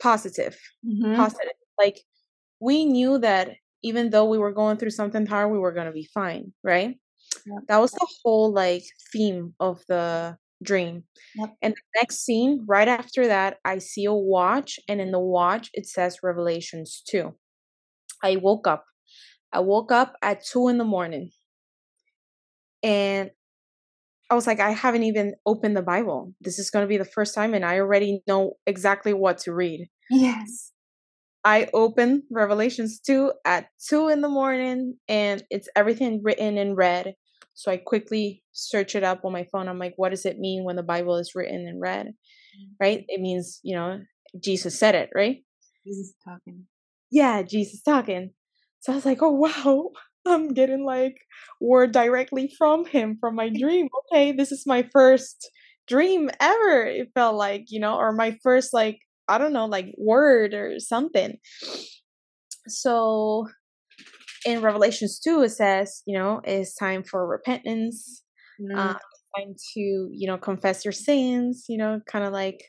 [0.00, 1.16] positive, mm-hmm.
[1.16, 1.52] positive.
[1.78, 2.00] Like
[2.60, 5.92] we knew that even though we were going through something hard, we were going to
[5.92, 6.96] be fine, right?
[7.46, 7.62] Yep.
[7.68, 11.04] That was the whole like theme of the dream.
[11.36, 11.54] Yep.
[11.62, 15.70] And the next scene, right after that, I see a watch, and in the watch
[15.74, 17.34] it says Revelations 2.
[18.22, 18.84] I woke up.
[19.52, 21.30] I woke up at 2 in the morning.
[22.82, 23.30] And
[24.30, 26.32] I was like, I haven't even opened the Bible.
[26.40, 29.52] This is going to be the first time, and I already know exactly what to
[29.52, 29.88] read.
[30.10, 30.72] Yes.
[31.44, 37.14] I open Revelations 2 at 2 in the morning, and it's everything written in red.
[37.52, 39.68] So I quickly search it up on my phone.
[39.68, 42.06] I'm like, what does it mean when the Bible is written in red?
[42.06, 42.72] Mm-hmm.
[42.80, 43.04] Right?
[43.08, 44.00] It means, you know,
[44.42, 45.44] Jesus said it, right?
[45.86, 46.64] Jesus talking.
[47.10, 48.30] Yeah, Jesus talking.
[48.80, 49.90] So I was like, oh, wow.
[50.26, 51.16] I'm getting like
[51.60, 53.88] word directly from him from my dream.
[54.12, 55.50] Okay, this is my first
[55.86, 56.84] dream ever.
[56.84, 60.78] It felt like, you know, or my first like I don't know, like word or
[60.78, 61.38] something.
[62.68, 63.46] So
[64.44, 68.22] in Revelations 2 it says, you know, it's time for repentance.
[68.60, 68.76] Mm.
[68.76, 68.98] Uh,
[69.36, 69.80] time to,
[70.12, 72.62] you know, confess your sins, you know, kind of like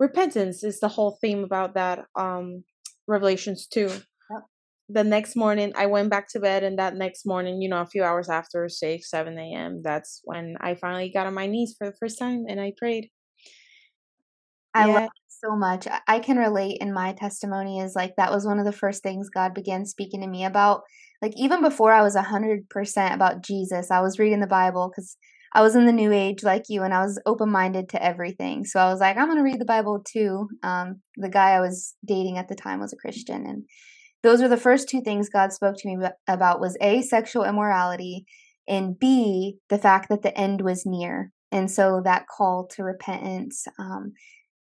[0.00, 2.64] repentance is the whole theme about that um
[3.06, 3.90] Revelations 2
[4.94, 7.86] the next morning i went back to bed and that next morning you know a
[7.86, 11.86] few hours after 6 7 a.m that's when i finally got on my knees for
[11.90, 13.10] the first time and i prayed.
[14.76, 14.94] I yeah.
[14.94, 15.86] love so much.
[16.08, 19.30] I can relate in my testimony is like that was one of the first things
[19.30, 20.82] god began speaking to me about.
[21.22, 25.16] Like even before i was a 100% about jesus i was reading the bible because
[25.54, 28.64] i was in the new age like you and i was open-minded to everything.
[28.64, 30.48] So i was like i'm going to read the bible too.
[30.62, 33.64] Um, the guy i was dating at the time was a christian and
[34.24, 38.24] those are the first two things God spoke to me about was A, sexual immorality,
[38.66, 41.30] and B, the fact that the end was near.
[41.52, 43.66] And so that call to repentance.
[43.78, 44.14] Um,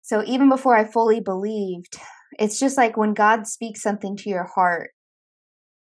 [0.00, 1.96] so even before I fully believed,
[2.38, 4.90] it's just like when God speaks something to your heart,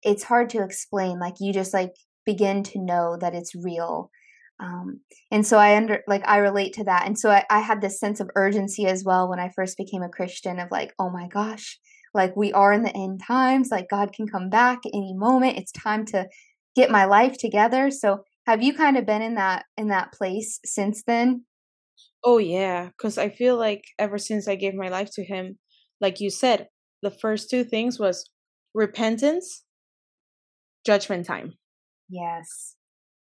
[0.03, 1.17] it's hard to explain.
[1.17, 1.93] Like you just like
[2.25, 4.11] begin to know that it's real.
[4.59, 4.99] Um,
[5.31, 7.07] and so I under like I relate to that.
[7.07, 10.03] And so I, I had this sense of urgency as well when I first became
[10.03, 11.79] a Christian of like, oh my gosh,
[12.17, 15.57] like we are in the end times, like God can come back any moment.
[15.57, 16.27] It's time to
[16.75, 17.89] get my life together.
[17.91, 21.45] So have you kind of been in that in that place since then?
[22.23, 25.59] Oh yeah, cuz I feel like ever since I gave my life to him,
[26.01, 26.67] like you said,
[27.01, 28.29] the first two things was
[28.73, 29.63] repentance,
[30.85, 31.57] judgment time.
[32.09, 32.76] Yes.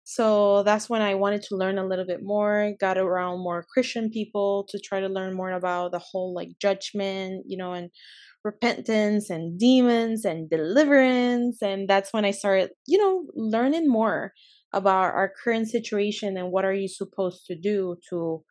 [0.08, 4.08] So that's when I wanted to learn a little bit more, got around more Christian
[4.08, 7.90] people to try to learn more about the whole like judgment, you know, and
[8.44, 11.60] repentance and demons and deliverance.
[11.60, 14.32] And that's when I started, you know, learning more
[14.72, 18.44] about our current situation and what are you supposed to do to,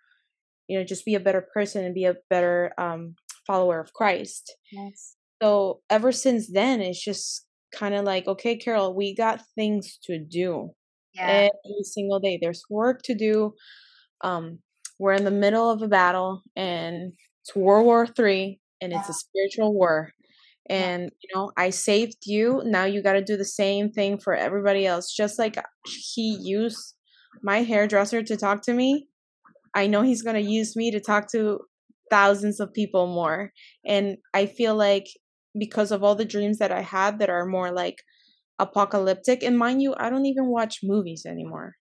[0.68, 3.16] you know, just be a better person and be a better um,
[3.48, 4.54] follower of Christ.
[4.74, 5.16] Yes.
[5.42, 10.20] So ever since then, it's just kind of like, okay, Carol, we got things to
[10.20, 10.72] do
[11.16, 11.50] yeah.
[11.66, 12.38] every single day.
[12.42, 13.54] There's work to do.
[14.22, 14.60] Um,
[15.00, 19.14] we're in the middle of a battle, and it's World War Three, and it's a
[19.14, 20.12] spiritual war.
[20.70, 22.62] And you know, I saved you.
[22.66, 25.14] Now you got to do the same thing for everybody else.
[25.14, 26.96] Just like he used
[27.44, 29.08] my hairdresser to talk to me,
[29.76, 31.60] I know he's gonna use me to talk to
[32.10, 33.52] thousands of people more.
[33.86, 35.08] And I feel like
[35.58, 38.02] because of all the dreams that I had that are more like
[38.60, 39.44] apocalyptic.
[39.44, 41.76] And mind you, I don't even watch movies anymore.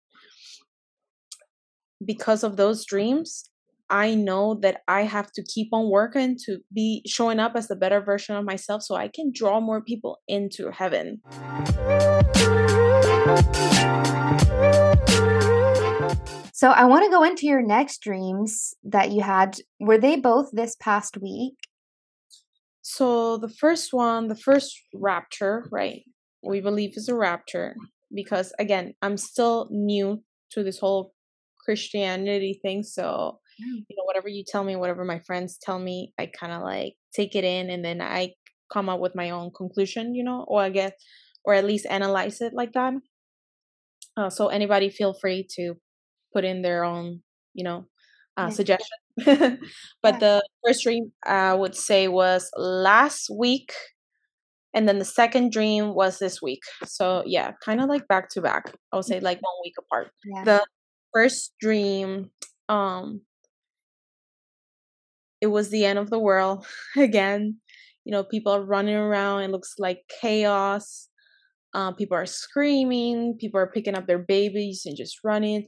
[2.04, 3.50] Because of those dreams,
[3.90, 7.76] I know that I have to keep on working to be showing up as the
[7.76, 11.20] better version of myself so I can draw more people into heaven.
[16.52, 19.58] So I want to go into your next dreams that you had.
[19.80, 21.54] Were they both this past week?
[22.80, 26.04] So the first one, the first rapture, right?
[26.46, 27.74] We believe is a rapture
[28.14, 31.12] because again i'm still new to this whole
[31.64, 33.85] christianity thing so mm.
[33.88, 36.94] you know whatever you tell me whatever my friends tell me i kind of like
[37.14, 38.30] take it in and then i
[38.72, 40.92] come up with my own conclusion you know or i guess
[41.44, 42.94] or at least analyze it like that
[44.16, 45.74] uh, so anybody feel free to
[46.33, 47.20] put in their own
[47.52, 47.87] you know
[48.37, 48.48] uh, yeah.
[48.48, 50.18] suggestion but yeah.
[50.18, 53.72] the first dream i would say was last week
[54.74, 56.62] and then the second dream was this week.
[56.84, 58.74] So yeah kind of like back to back.
[58.92, 60.10] I would say like one week apart.
[60.24, 60.44] Yeah.
[60.44, 60.66] the
[61.14, 62.30] first dream
[62.68, 63.20] um
[65.40, 67.60] it was the end of the world again.
[68.04, 71.08] You know people are running around it looks like chaos.
[71.72, 75.66] Uh, people are screaming people are picking up their babies and just running.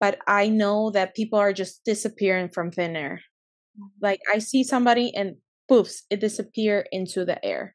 [0.00, 3.20] But i know that people are just disappearing from thin air.
[3.78, 3.90] Mm.
[4.00, 5.36] like i see somebody and
[5.70, 7.74] poofs it disappear into the air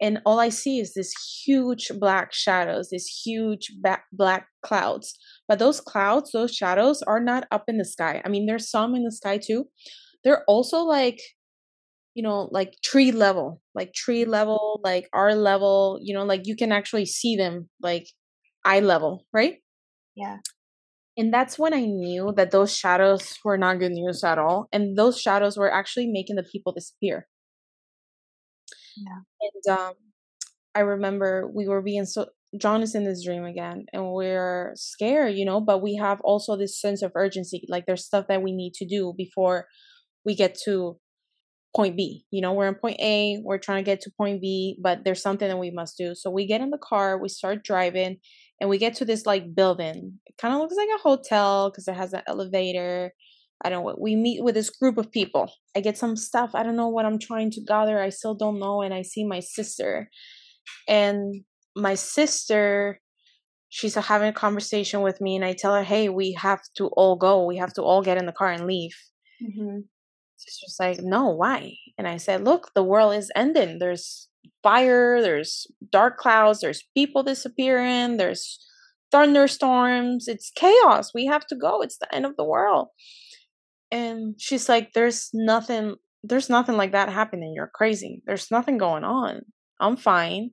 [0.00, 1.12] and all I see is this
[1.44, 3.72] huge black shadows, these huge
[4.12, 5.18] black clouds.
[5.48, 8.22] But those clouds, those shadows are not up in the sky.
[8.24, 9.64] I mean, there's some in the sky too.
[10.22, 11.20] They're also like,
[12.14, 16.56] you know, like tree level, like tree level, like our level, you know, like you
[16.56, 18.06] can actually see them like
[18.64, 19.56] eye level, right?
[20.14, 20.38] Yeah.
[21.16, 24.68] And that's when I knew that those shadows were not good news at all.
[24.72, 27.26] And those shadows were actually making the people disappear.
[29.04, 29.20] Yeah.
[29.40, 29.92] And um,
[30.74, 32.26] I remember we were being so
[32.58, 35.60] John is in this dream again, and we're scared, you know.
[35.60, 38.86] But we have also this sense of urgency, like there's stuff that we need to
[38.86, 39.66] do before
[40.24, 40.98] we get to
[41.76, 42.24] point B.
[42.30, 45.22] You know, we're in point A, we're trying to get to point B, but there's
[45.22, 46.14] something that we must do.
[46.14, 48.18] So we get in the car, we start driving,
[48.60, 50.18] and we get to this like building.
[50.26, 53.12] It kind of looks like a hotel because it has an elevator
[53.64, 53.96] I don't know.
[53.98, 55.50] We meet with this group of people.
[55.76, 56.50] I get some stuff.
[56.54, 58.00] I don't know what I'm trying to gather.
[58.00, 58.82] I still don't know.
[58.82, 60.08] And I see my sister.
[60.86, 61.42] And
[61.74, 63.00] my sister,
[63.68, 65.36] she's having a conversation with me.
[65.36, 67.44] And I tell her, hey, we have to all go.
[67.44, 68.94] We have to all get in the car and leave.
[69.42, 69.80] Mm-hmm.
[70.38, 71.74] She's just like, no, why?
[71.96, 73.80] And I said, look, the world is ending.
[73.80, 74.28] There's
[74.62, 78.64] fire, there's dark clouds, there's people disappearing, there's
[79.10, 80.28] thunderstorms.
[80.28, 81.12] It's chaos.
[81.12, 81.80] We have to go.
[81.80, 82.88] It's the end of the world
[83.90, 87.52] and she's like there's nothing there's nothing like that happening.
[87.54, 88.22] You're crazy.
[88.26, 89.42] There's nothing going on.
[89.80, 90.50] I'm fine.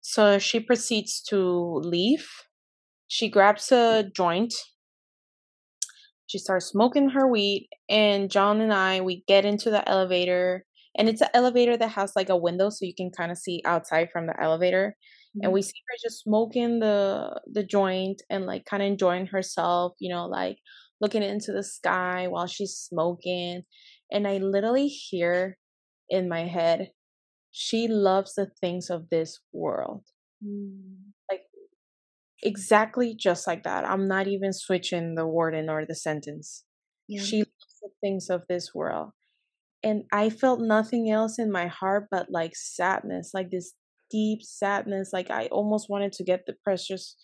[0.00, 2.28] So she proceeds to leave.
[3.08, 4.54] She grabs a joint.
[6.26, 10.64] She starts smoking her weed and john and i we get into the elevator
[10.96, 13.62] and it's an elevator that has like a window so you can kind of see
[13.64, 14.96] outside from the elevator
[15.36, 15.44] mm-hmm.
[15.44, 19.92] and we see her just smoking the the joint and like kind of enjoying herself
[20.00, 20.58] you know like
[21.00, 23.62] looking into the sky while she's smoking
[24.10, 25.58] and i literally hear
[26.08, 26.90] in my head
[27.50, 30.04] she loves the things of this world
[30.44, 30.78] mm.
[31.30, 31.42] like
[32.42, 36.64] exactly just like that i'm not even switching the word in or the sentence
[37.08, 37.22] yeah.
[37.22, 39.10] she loves the things of this world
[39.86, 43.72] and I felt nothing else in my heart but like sadness, like this
[44.10, 45.10] deep sadness.
[45.12, 47.16] Like I almost wanted to get depressed just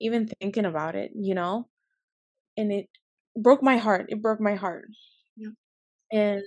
[0.00, 1.68] even thinking about it, you know?
[2.56, 2.86] And it
[3.36, 4.06] broke my heart.
[4.08, 4.86] It broke my heart.
[5.36, 5.50] Yeah.
[6.12, 6.42] And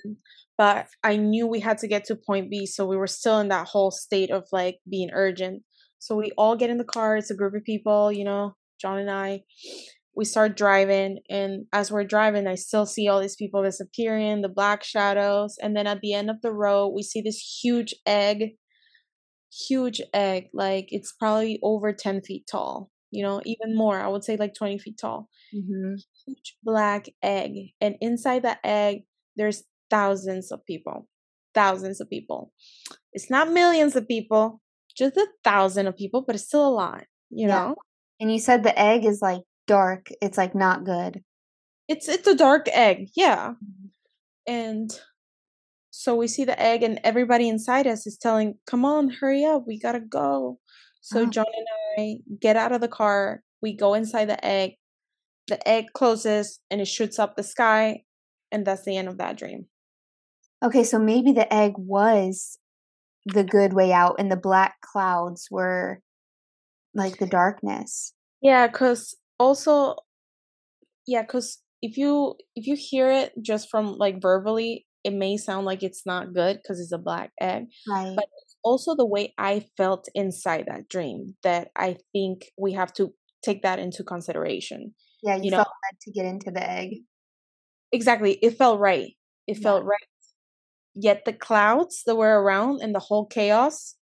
[0.57, 3.47] but I knew we had to get to point B, so we were still in
[3.49, 5.63] that whole state of like being urgent.
[5.99, 7.17] So we all get in the car.
[7.17, 9.43] It's a group of people, you know, John and I,
[10.15, 14.49] we start driving and as we're driving i still see all these people disappearing the
[14.49, 18.51] black shadows and then at the end of the road we see this huge egg
[19.67, 24.23] huge egg like it's probably over 10 feet tall you know even more i would
[24.23, 25.95] say like 20 feet tall mm-hmm.
[26.26, 29.03] Huge black egg and inside that egg
[29.36, 31.07] there's thousands of people
[31.53, 32.51] thousands of people
[33.11, 34.61] it's not millions of people
[34.95, 37.59] just a thousand of people but it's still a lot you yeah.
[37.59, 37.76] know
[38.19, 40.09] and you said the egg is like dark.
[40.21, 41.24] It's like not good.
[41.88, 43.51] It's it's a dark egg, yeah.
[43.51, 43.88] Mm-hmm.
[44.47, 44.99] And
[45.89, 49.65] so we see the egg and everybody inside us is telling, "Come on, hurry up.
[49.67, 50.59] We got to go."
[51.01, 51.26] So oh.
[51.26, 51.67] John and
[51.97, 53.41] I get out of the car.
[53.61, 54.74] We go inside the egg.
[55.47, 58.03] The egg closes and it shoots up the sky
[58.51, 59.65] and that's the end of that dream.
[60.63, 62.57] Okay, so maybe the egg was
[63.25, 65.99] the good way out and the black clouds were
[66.93, 68.13] like the darkness.
[68.41, 69.95] Yeah, cuz also
[71.07, 75.65] yeah because if you if you hear it just from like verbally it may sound
[75.65, 78.25] like it's not good because it's a black egg right but
[78.63, 83.13] also the way i felt inside that dream that i think we have to
[83.43, 84.93] take that into consideration
[85.24, 85.97] yeah you, you felt know?
[86.01, 86.89] to get into the egg
[87.91, 89.13] exactly it felt right
[89.47, 89.63] it yeah.
[89.63, 90.09] felt right
[90.93, 93.95] yet the clouds that were around and the whole chaos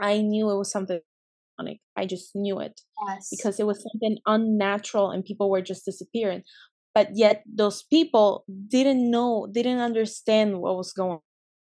[0.00, 1.00] i knew it was something
[2.00, 3.28] I just knew it yes.
[3.30, 6.42] because it was something unnatural and people were just disappearing.
[6.94, 11.20] But yet those people didn't know, didn't understand what was going on.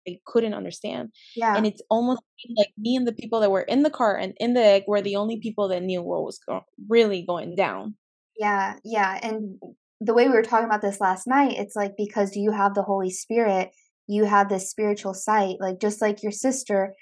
[0.06, 1.10] They couldn't understand.
[1.36, 1.56] Yeah.
[1.56, 2.22] And it's almost
[2.56, 5.02] like me and the people that were in the car and in the egg were
[5.02, 7.94] the only people that knew what was go- really going down.
[8.36, 9.18] Yeah, yeah.
[9.22, 9.58] And
[10.00, 12.82] the way we were talking about this last night, it's like because you have the
[12.82, 13.70] Holy Spirit,
[14.06, 15.56] you have this spiritual sight.
[15.60, 16.94] Like just like your sister,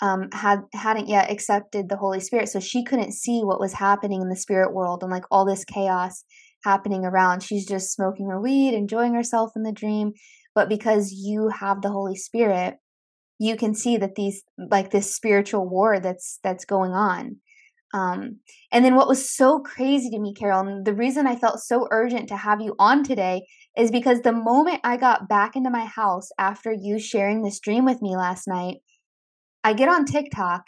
[0.00, 4.22] um, had hadn't yet accepted the Holy Spirit, so she couldn't see what was happening
[4.22, 6.24] in the spirit world and like all this chaos
[6.64, 7.42] happening around.
[7.42, 10.12] She's just smoking her weed, enjoying herself in the dream.
[10.54, 12.76] But because you have the Holy Spirit,
[13.38, 17.36] you can see that these like this spiritual war that's that's going on.
[17.96, 18.40] Um,
[18.72, 21.88] and then what was so crazy to me, Carol, and the reason I felt so
[21.90, 25.86] urgent to have you on today is because the moment I got back into my
[25.86, 28.76] house after you sharing this dream with me last night,
[29.64, 30.64] I get on TikTok,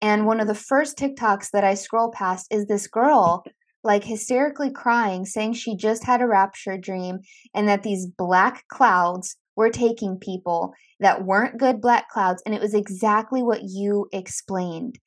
[0.00, 3.44] and one of the first TikToks that I scroll past is this girl
[3.84, 7.18] like hysterically crying, saying she just had a rapture dream
[7.54, 12.42] and that these black clouds were taking people that weren't good black clouds.
[12.44, 14.98] And it was exactly what you explained.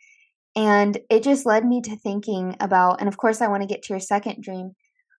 [0.56, 3.84] And it just led me to thinking about, and of course, I want to get
[3.84, 4.74] to your second dream,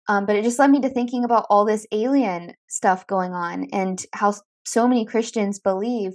[0.09, 3.67] um, but it just led me to thinking about all this alien stuff going on
[3.73, 6.13] and how so many Christians believe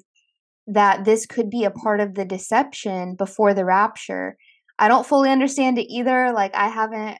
[0.67, 4.37] that this could be a part of the deception before the rapture.
[4.77, 6.31] I don't fully understand it either.
[6.31, 7.17] Like I haven't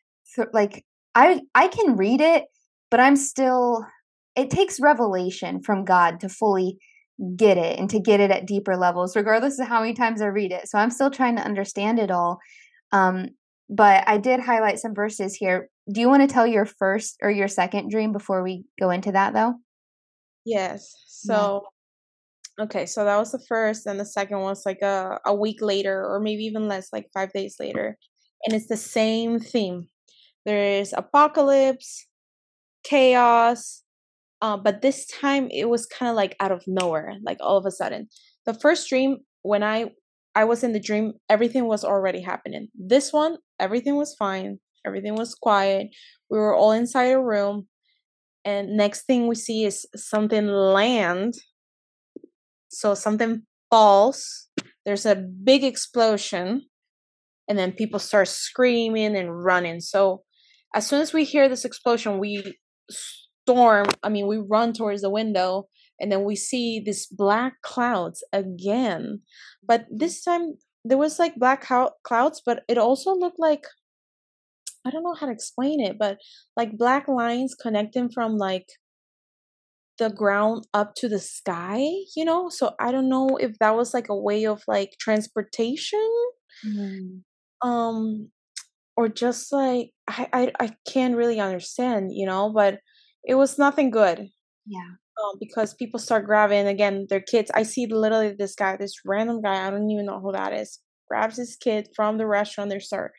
[0.54, 0.86] like
[1.16, 2.46] I I can read it,
[2.92, 3.86] but I'm still
[4.36, 6.78] it takes revelation from God to fully
[7.36, 10.28] get it and to get it at deeper levels regardless of how many times I
[10.28, 10.70] read it.
[10.70, 12.40] So I'm still trying to understand it all.
[12.92, 13.30] Um
[13.70, 15.70] but I did highlight some verses here.
[15.92, 19.12] Do you want to tell your first or your second dream before we go into
[19.12, 19.56] that though?
[20.46, 20.92] Yes.
[21.08, 21.66] So
[22.60, 26.06] Okay, so that was the first, and the second was like a, a week later,
[26.06, 27.98] or maybe even less, like five days later.
[28.46, 29.88] And it's the same theme.
[30.46, 32.06] There is apocalypse,
[32.84, 33.84] chaos,
[34.42, 37.66] uh, but this time it was kind of like out of nowhere, like all of
[37.66, 38.08] a sudden.
[38.46, 39.92] The first dream, when I
[40.36, 42.68] I was in the dream, everything was already happening.
[42.76, 45.88] This one, everything was fine, everything was quiet.
[46.30, 47.68] We were all inside a room,
[48.46, 51.36] and next thing we see is something land
[52.70, 54.48] so something falls,
[54.86, 56.64] there's a big explosion,
[57.48, 59.82] and then people start screaming and running.
[59.82, 60.24] So
[60.76, 62.56] as soon as we hear this explosion, we
[63.50, 65.68] storm, I mean, we run towards the window
[66.00, 69.22] and then we see these black clouds again.
[69.64, 71.68] But this time there was like black
[72.04, 73.66] clouds but it also looked like
[74.86, 76.18] i don't know how to explain it but
[76.56, 78.68] like black lines connecting from like
[79.98, 81.84] the ground up to the sky
[82.16, 82.50] you know?
[82.50, 86.10] So i don't know if that was like a way of like transportation
[86.66, 87.22] mm.
[87.62, 88.30] um
[88.96, 92.52] or just like I, I i can't really understand you know?
[92.54, 92.80] But
[93.30, 94.30] it was nothing good
[94.66, 97.52] yeah um, because people start grabbing again their kids.
[97.54, 100.80] I see literally this guy, this random guy, I don't even know who that is,
[101.08, 102.70] grabs his kid from the restaurant.
[102.70, 103.12] They start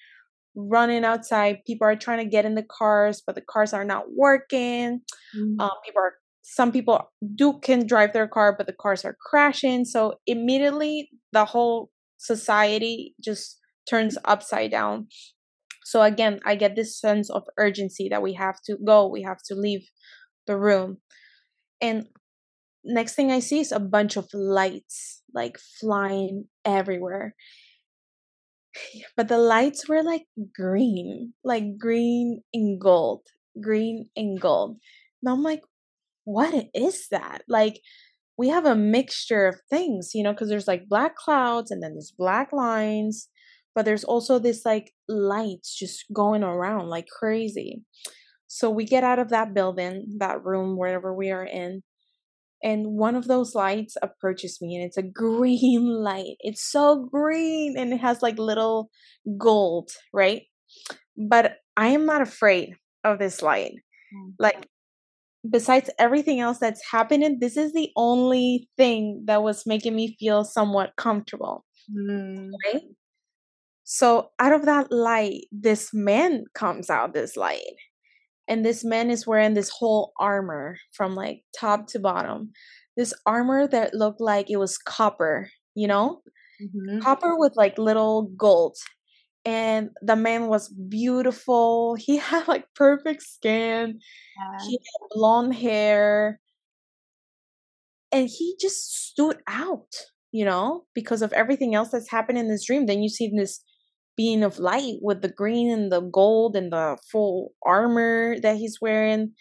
[0.55, 1.59] running outside.
[1.67, 5.01] People are trying to get in the cars, but the cars are not working.
[5.37, 5.61] Mm-hmm.
[5.61, 9.85] Um, people are some people do can drive their car, but the cars are crashing.
[9.85, 13.59] So immediately the whole society just
[13.89, 15.09] turns upside down.
[15.85, 19.43] So again, I get this sense of urgency that we have to go, we have
[19.47, 19.89] to leave
[20.47, 20.99] the room.
[21.81, 22.07] And
[22.83, 27.35] next thing i see is a bunch of lights like flying everywhere.
[29.17, 33.23] But the lights were like green like green and gold
[33.61, 34.79] green and gold.
[35.23, 35.63] And i'm like
[36.25, 37.43] what is that?
[37.49, 37.81] Like
[38.39, 41.93] we have a mixture of things you know because there's like black clouds and then
[41.93, 43.29] there's black lines
[43.81, 47.83] but there's also this like lights just going around like crazy
[48.53, 51.85] so we get out of that building, that room, wherever we are in,
[52.65, 56.35] and one of those lights approaches me and it's a green light.
[56.41, 58.91] It's so green and it has like little
[59.39, 60.43] gold, right?
[61.17, 62.75] But I am not afraid
[63.05, 63.75] of this light.
[64.13, 64.33] Mm.
[64.41, 64.67] Like,
[65.49, 70.43] besides everything else that's happening, this is the only thing that was making me feel
[70.43, 72.49] somewhat comfortable, mm.
[72.67, 72.83] right?
[73.93, 77.75] So, out of that light, this man comes out, this light
[78.47, 82.53] and this man is wearing this whole armor from like top to bottom.
[82.97, 86.23] This armor that looked like it was copper you know?
[86.63, 87.01] Mm-hmm.
[87.01, 88.77] copper with like little gold
[89.45, 91.97] and the man was beautiful.
[91.97, 93.99] He had like perfect skin.
[94.39, 94.67] Yeah.
[94.69, 96.39] he had blonde hair.
[98.13, 99.93] And he just stood out
[100.31, 102.87] you know because of everything else that's happened in this dream.
[102.87, 103.65] Then you see this
[104.21, 108.77] being of light with the green and the gold and the full armor that he's
[108.79, 109.33] wearing.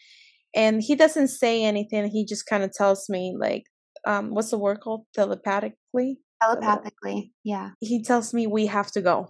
[0.55, 2.09] And he doesn't say anything.
[2.09, 3.63] He just kind of tells me, like,
[4.07, 5.03] um, what's the word called?
[5.13, 6.19] Telepathically?
[6.41, 7.71] Telepathically, yeah.
[7.81, 9.27] He tells me we have to go.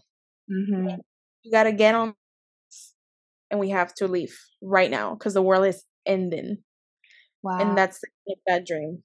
[0.51, 0.97] Mm-hmm.
[1.43, 2.13] We got to get on
[3.49, 6.57] and we have to leave right now because the world is ending.
[7.41, 7.57] Wow.
[7.59, 8.01] And that's
[8.45, 9.01] that dream.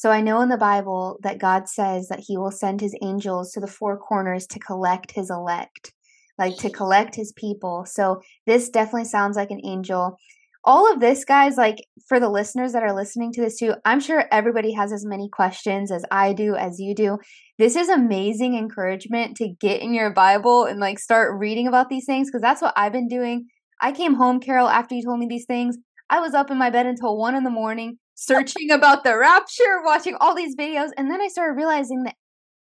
[0.00, 3.52] So I know in the Bible that God says that he will send his angels
[3.52, 5.92] to the four corners to collect his elect,
[6.38, 7.84] like to collect his people.
[7.84, 10.16] So this definitely sounds like an angel.
[10.64, 14.00] All of this, guys, like for the listeners that are listening to this too, I'm
[14.00, 17.18] sure everybody has as many questions as I do, as you do.
[17.58, 22.06] This is amazing encouragement to get in your Bible and like start reading about these
[22.06, 23.48] things because that's what I've been doing.
[23.82, 25.76] I came home, Carol, after you told me these things.
[26.08, 29.82] I was up in my bed until one in the morning searching about the rapture,
[29.82, 32.16] watching all these videos, and then I started realizing that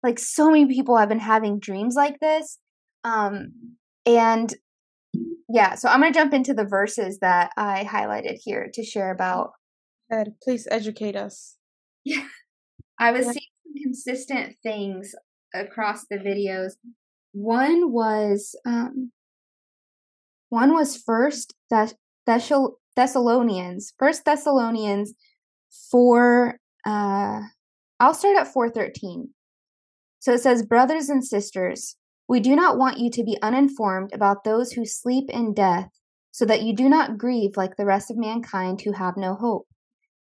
[0.01, 2.57] like so many people have been having dreams like this.
[3.03, 3.51] Um
[4.05, 4.53] and
[5.49, 9.11] yeah, so I'm going to jump into the verses that I highlighted here to share
[9.11, 9.51] about.
[10.09, 11.57] Ed, please educate us.
[12.05, 12.25] Yeah.
[12.99, 13.31] I was yeah.
[13.33, 15.13] seeing some consistent things
[15.53, 16.73] across the videos.
[17.33, 19.11] One was um
[20.49, 21.95] one was first Thess-
[22.95, 25.13] Thessalonians, first Thessalonians
[25.89, 27.41] four uh
[28.01, 29.29] I'll start at 413.
[30.19, 31.97] So it says, Brothers and sisters,
[32.27, 35.89] we do not want you to be uninformed about those who sleep in death,
[36.31, 39.67] so that you do not grieve like the rest of mankind who have no hope.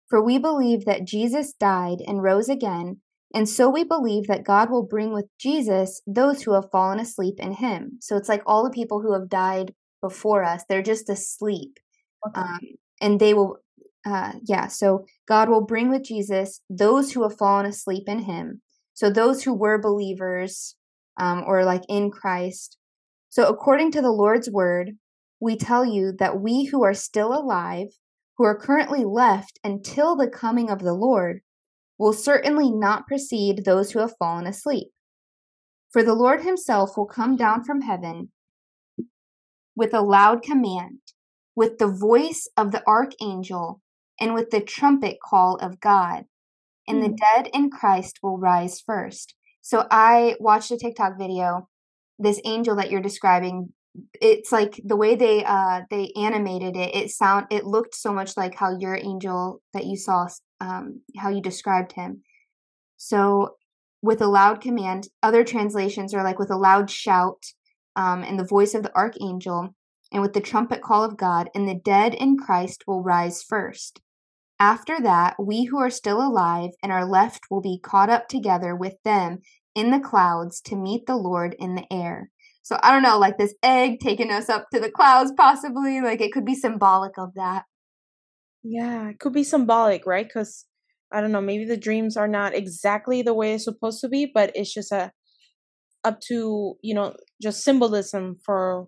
[0.09, 2.97] For we believe that Jesus died and rose again,
[3.33, 7.35] and so we believe that God will bring with Jesus those who have fallen asleep
[7.39, 7.97] in him.
[8.01, 11.79] So it's like all the people who have died before us, they're just asleep.
[12.27, 12.41] Okay.
[12.41, 12.59] Um,
[12.99, 13.57] and they will
[14.05, 18.61] uh, yeah, so God will bring with Jesus those who have fallen asleep in him.
[18.93, 20.75] So those who were believers
[21.19, 22.77] um, or like in Christ.
[23.29, 24.97] So according to the Lord's word,
[25.39, 27.87] we tell you that we who are still alive,
[28.37, 31.41] who are currently left until the coming of the Lord,
[31.97, 34.87] will certainly not precede those who have fallen asleep.
[35.91, 38.31] For the Lord himself will come down from heaven
[39.75, 40.99] with a loud command,
[41.55, 43.81] with the voice of the archangel
[44.21, 46.23] and with the trumpet call of God.
[46.87, 47.07] And mm.
[47.07, 49.35] the dead in Christ will rise first.
[49.61, 51.67] So I watched a TikTok video.
[52.17, 53.73] This angel that you're describing
[54.13, 58.37] it's like the way they uh they animated it it sound it looked so much
[58.37, 60.27] like how your angel that you saw
[60.61, 62.21] um how you described him
[62.95, 63.55] so
[64.01, 67.43] with a loud command other translations are like with a loud shout
[67.97, 69.75] um and the voice of the archangel
[70.13, 73.99] and with the trumpet call of god and the dead in christ will rise first
[74.61, 78.75] after that we who are still alive and are left will be caught up together
[78.75, 79.39] with them
[79.75, 82.29] in the clouds to meet the lord in the air
[82.63, 85.99] so I don't know, like this egg taking us up to the clouds, possibly.
[86.01, 87.63] Like it could be symbolic of that.
[88.63, 90.27] Yeah, it could be symbolic, right?
[90.27, 90.65] Because
[91.11, 94.29] I don't know, maybe the dreams are not exactly the way it's supposed to be,
[94.31, 95.11] but it's just a
[96.03, 98.87] up to you know just symbolism for.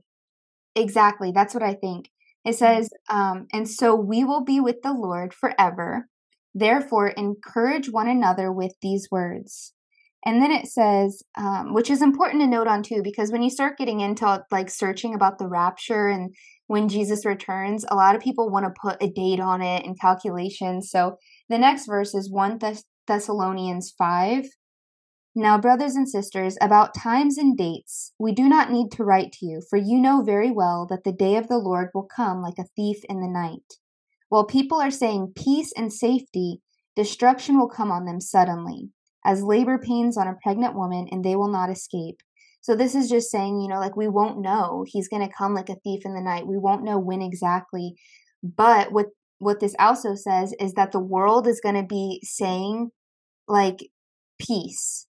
[0.75, 2.09] Exactly, that's what I think.
[2.45, 6.07] It says, um, and so we will be with the Lord forever.
[6.53, 9.73] Therefore, encourage one another with these words.
[10.25, 13.49] And then it says, um, which is important to note on too, because when you
[13.49, 16.33] start getting into like searching about the rapture and
[16.67, 19.99] when Jesus returns, a lot of people want to put a date on it and
[19.99, 20.89] calculations.
[20.89, 21.17] So
[21.49, 24.45] the next verse is 1 Thess- Thessalonians 5.
[25.35, 29.45] Now, brothers and sisters, about times and dates, we do not need to write to
[29.47, 32.59] you, for you know very well that the day of the Lord will come like
[32.59, 33.79] a thief in the night.
[34.29, 36.61] While people are saying peace and safety,
[36.95, 38.91] destruction will come on them suddenly
[39.25, 42.17] as labor pains on a pregnant woman, and they will not escape.
[42.61, 44.85] So this is just saying, you know, like we won't know.
[44.87, 46.47] He's going to come like a thief in the night.
[46.47, 47.95] We won't know when exactly.
[48.43, 49.07] But what
[49.39, 52.91] what this also says is that the world is going to be saying
[53.47, 53.79] like
[54.39, 55.07] peace.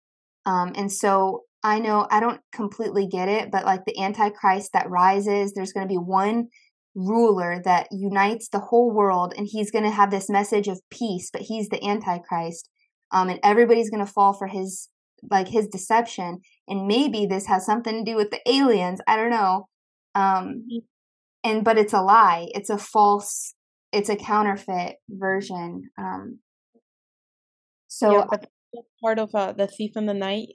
[0.47, 4.89] Um, and so I know I don't completely get it, but like the antichrist that
[4.89, 6.49] rises, there's going to be one
[6.95, 11.29] ruler that unites the whole world and he's going to have this message of peace,
[11.31, 12.71] but he's the antichrist
[13.13, 14.89] um, and everybody's going to fall for his
[15.31, 19.31] like his deception and maybe this has something to do with the aliens i don't
[19.31, 19.67] know
[20.15, 20.79] um mm-hmm.
[21.43, 23.55] and but it's a lie it's a false
[23.93, 26.39] it's a counterfeit version um
[27.89, 28.47] so yeah, but
[29.03, 30.49] part of uh, the thief in the night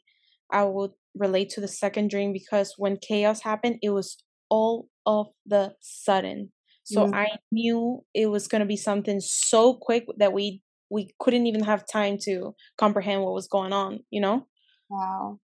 [0.52, 5.28] i would relate to the second dream because when chaos happened it was all of
[5.46, 6.52] the sudden.
[6.84, 7.16] So mm-hmm.
[7.16, 11.64] i knew it was going to be something so quick that we we couldn't even
[11.64, 14.48] have time to comprehend what was going on you know?
[14.90, 15.40] Wow.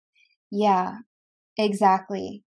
[0.50, 0.98] Yeah
[1.58, 2.44] exactly.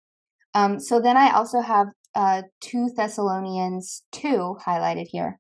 [0.54, 5.40] Um so then i also have uh 2 thessalonians 2 highlighted here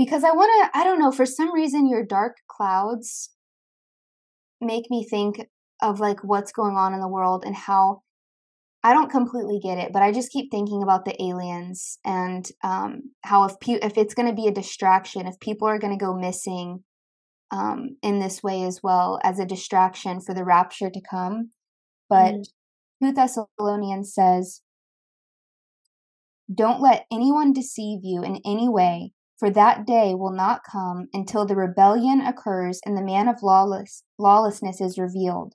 [0.00, 3.30] because i want to i don't know for some reason your dark clouds
[4.60, 5.46] make me think
[5.82, 8.02] of like what's going on in the world and how
[8.82, 13.12] I don't completely get it, but I just keep thinking about the aliens and um,
[13.22, 16.02] how if pe- if it's going to be a distraction, if people are going to
[16.02, 16.82] go missing
[17.50, 21.50] um, in this way as well as a distraction for the rapture to come.
[22.08, 22.44] But mm.
[23.02, 24.62] 2 Thessalonians says,
[26.52, 31.44] Don't let anyone deceive you in any way, for that day will not come until
[31.44, 35.54] the rebellion occurs and the man of lawless, lawlessness is revealed,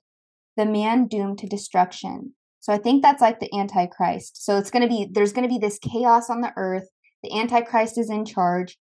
[0.58, 2.34] the man doomed to destruction
[2.66, 4.44] so I think that's like the Antichrist.
[4.44, 6.88] So it's going to be, there's going to be this chaos on the earth.
[7.22, 8.76] The Antichrist is in charge.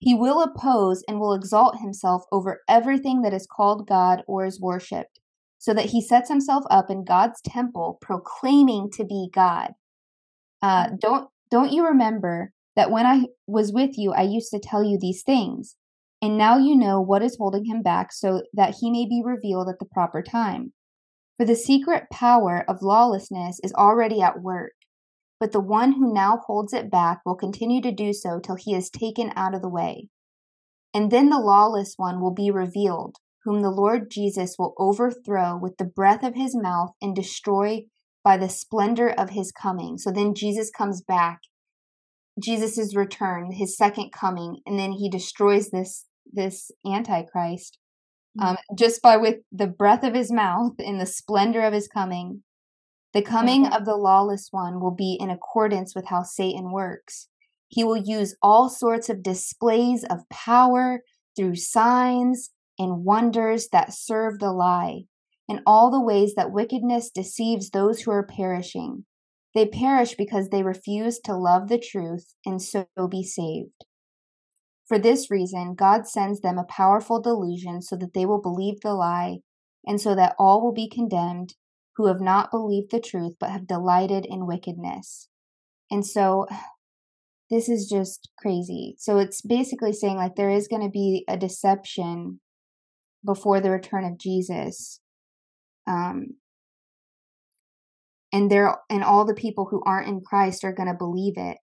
[0.00, 4.60] He will oppose and will exalt himself over everything that is called God or is
[4.60, 5.18] worshipped,
[5.56, 9.70] so that he sets himself up in God's temple, proclaiming to be God.
[10.60, 14.84] Uh, don't don't you remember that when I was with you, I used to tell
[14.84, 15.76] you these things,
[16.22, 19.68] and now you know what is holding him back, so that he may be revealed
[19.68, 20.72] at the proper time.
[21.38, 24.72] For the secret power of lawlessness is already at work,
[25.38, 28.74] but the one who now holds it back will continue to do so till he
[28.74, 30.08] is taken out of the way.
[30.94, 35.76] And then the lawless one will be revealed, whom the Lord Jesus will overthrow with
[35.76, 37.82] the breath of his mouth and destroy
[38.24, 39.98] by the splendor of his coming.
[39.98, 41.40] So then Jesus comes back,
[42.42, 47.78] Jesus' return, his second coming, and then he destroys this this antichrist
[48.40, 52.42] um, just by with the breath of his mouth in the splendor of his coming.
[53.14, 57.28] The coming of the lawless one will be in accordance with how Satan works.
[57.68, 61.00] He will use all sorts of displays of power
[61.34, 65.04] through signs and wonders that serve the lie,
[65.48, 69.06] in all the ways that wickedness deceives those who are perishing.
[69.56, 73.86] They perish because they refuse to love the truth and so be saved.
[74.86, 78.92] For this reason, God sends them a powerful delusion so that they will believe the
[78.92, 79.38] lie,
[79.86, 81.54] and so that all will be condemned
[81.96, 85.30] who have not believed the truth but have delighted in wickedness.
[85.90, 86.46] And so
[87.50, 88.96] this is just crazy.
[88.98, 92.40] So it's basically saying like there is going to be a deception
[93.24, 95.00] before the return of Jesus.
[95.86, 96.34] Um,
[98.36, 101.56] and they're and all the people who aren't in Christ are going to believe it.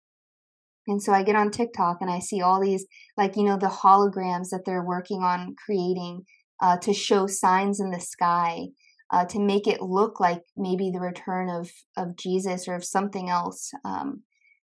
[0.88, 3.68] And so I get on TikTok and I see all these like you know the
[3.68, 6.24] holograms that they're working on creating
[6.62, 8.70] uh, to show signs in the sky
[9.12, 13.30] uh, to make it look like maybe the return of of Jesus or of something
[13.30, 13.72] else.
[13.86, 14.24] Um,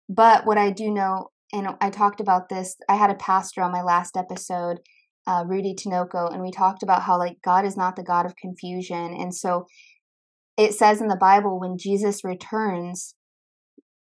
[0.07, 3.73] but what I do know, and I talked about this, I had a pastor on
[3.73, 4.79] my last episode,
[5.27, 8.37] uh, Rudy Tinoco, and we talked about how like God is not the God of
[8.37, 9.65] confusion, and so
[10.59, 13.15] it says in the Bible when Jesus returns,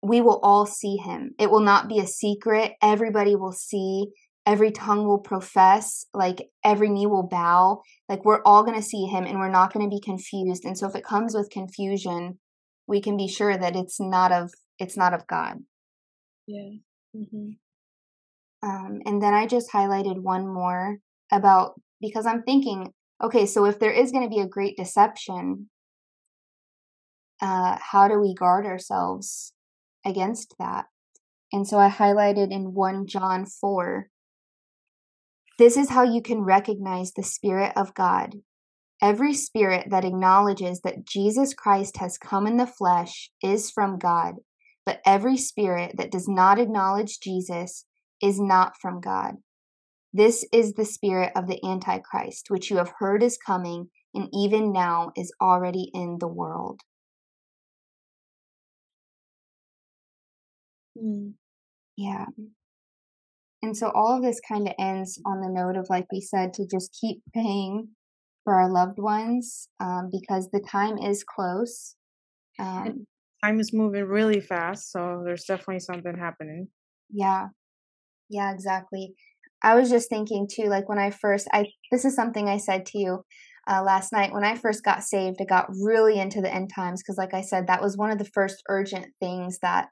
[0.02, 1.36] we will all see him.
[1.38, 2.72] It will not be a secret.
[2.82, 4.08] Everybody will see.
[4.46, 6.06] Every tongue will profess.
[6.14, 7.82] Like every knee will bow.
[8.08, 10.64] Like we're all going to see him and we're not going to be confused.
[10.64, 12.40] And so if it comes with confusion,
[12.88, 15.58] we can be sure that it's not of it's not of God.
[16.48, 16.70] Yeah.
[17.14, 17.50] Mm-hmm.
[18.64, 21.00] Um, and then I just highlighted one more
[21.34, 25.70] about because I'm thinking, okay, so if there is going to be a great deception,
[27.42, 29.54] uh, how do we guard ourselves
[30.06, 30.86] against that?
[31.52, 34.10] And so I highlighted in 1 John 4
[35.58, 38.36] this is how you can recognize the Spirit of God.
[39.02, 44.36] Every spirit that acknowledges that Jesus Christ has come in the flesh is from God,
[44.86, 47.86] but every spirit that does not acknowledge Jesus
[48.22, 49.36] is not from God.
[50.14, 54.72] This is the spirit of the Antichrist, which you have heard is coming and even
[54.72, 56.82] now is already in the world.
[60.98, 61.34] Mm.
[61.98, 62.26] Yeah.
[63.62, 66.54] And so all of this kind of ends on the note of, like we said,
[66.54, 67.90] to just keep praying
[68.44, 71.96] for our loved ones um, because the time is close.
[72.60, 73.08] Um,
[73.44, 76.68] time is moving really fast, so there's definitely something happening.
[77.10, 77.48] Yeah.
[78.30, 79.16] Yeah, exactly.
[79.64, 82.86] I was just thinking too, like when I first, I this is something I said
[82.88, 83.26] to you
[83.68, 84.32] uh, last night.
[84.32, 87.42] When I first got saved, I got really into the end times because, like I
[87.42, 89.88] said, that was one of the first urgent things that,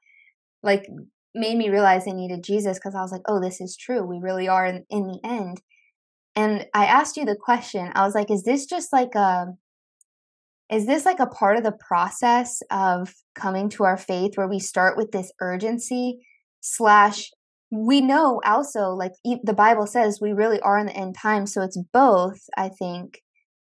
[0.64, 0.88] like,
[1.36, 4.04] made me realize I needed Jesus because I was like, oh, this is true.
[4.04, 5.62] We really are in, in the end.
[6.36, 7.92] And I asked you the question.
[7.94, 9.48] I was like, is this just like a
[10.72, 14.60] is this like a part of the process of coming to our faith where we
[14.60, 16.26] start with this urgency
[16.62, 17.30] slash
[17.70, 19.12] we know also like
[19.44, 23.22] the bible says we really are in the end time so it's both i think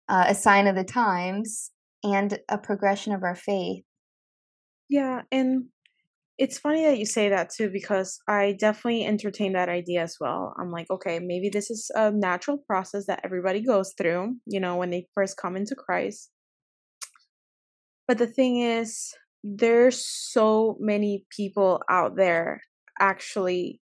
[0.08, 1.70] uh, a sign of the times
[2.02, 3.84] and a progression of our faith
[4.88, 5.66] yeah and
[6.38, 10.54] it's funny that you say that too because i definitely entertain that idea as well.
[10.58, 14.76] I'm like okay maybe this is a natural process that everybody goes through you know
[14.76, 16.30] when they first come into christ.
[18.06, 19.12] But the thing is
[19.44, 22.62] there's so many people out there
[23.00, 23.80] actually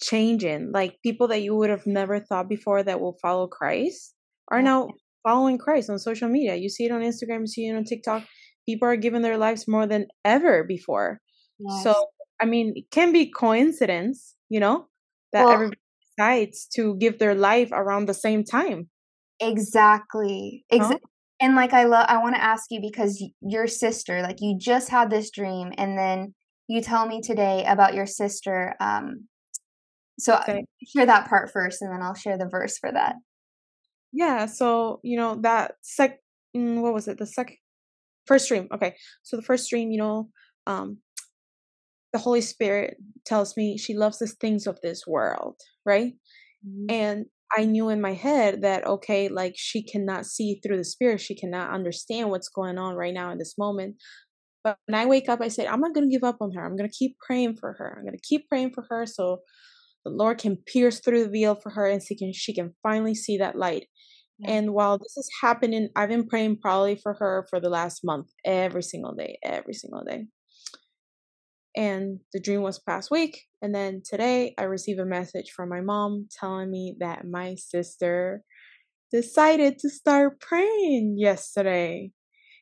[0.00, 0.70] changing.
[0.72, 4.14] Like people that you would have never thought before that will follow christ
[4.50, 4.88] are now
[5.22, 6.56] following christ on social media.
[6.56, 8.24] You see it on instagram you see it on tiktok.
[8.68, 11.20] People are giving their lives more than ever before
[11.64, 11.82] yes.
[11.82, 12.06] so
[12.40, 14.86] i mean it can be coincidence you know
[15.32, 15.80] that well, everybody
[16.16, 18.88] decides to give their life around the same time
[19.40, 21.46] exactly exactly huh?
[21.46, 24.88] and like i love i want to ask you because your sister like you just
[24.88, 26.34] had this dream and then
[26.68, 29.26] you tell me today about your sister um
[30.18, 30.64] so okay.
[30.86, 33.16] share that part first, and then I'll share the verse for that.
[34.12, 34.46] Yeah.
[34.46, 36.18] So you know that sec.
[36.56, 37.18] Mm, what was it?
[37.18, 37.56] The second
[38.26, 38.68] first stream.
[38.72, 38.94] Okay.
[39.22, 40.28] So the first stream, you know,
[40.66, 40.98] um,
[42.12, 45.56] the Holy Spirit tells me she loves the things of this world,
[45.86, 46.12] right?
[46.66, 46.86] Mm-hmm.
[46.90, 51.20] And I knew in my head that okay, like she cannot see through the spirit,
[51.20, 53.96] she cannot understand what's going on right now in this moment.
[54.64, 56.64] But when I wake up, I said, I'm not gonna give up on her.
[56.64, 57.96] I'm gonna keep praying for her.
[57.98, 59.38] I'm gonna keep praying for her so
[60.04, 63.14] the Lord can pierce through the veil for her and she can she can finally
[63.14, 63.86] see that light.
[64.38, 64.52] Yeah.
[64.52, 68.28] And while this is happening, I've been praying probably for her for the last month,
[68.44, 70.26] every single day, every single day.
[71.74, 73.42] And the dream was past week.
[73.62, 78.42] And then today I received a message from my mom telling me that my sister
[79.10, 82.12] decided to start praying yesterday.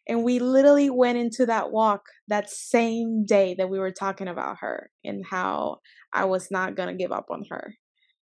[0.08, 4.56] And we literally went into that walk that same day that we were talking about
[4.60, 5.78] her and how
[6.12, 7.74] I was not going to give up on her.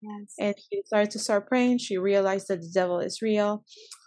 [0.00, 0.34] Yes.
[0.38, 1.78] And she started to start praying.
[1.78, 3.64] She realized that the devil is real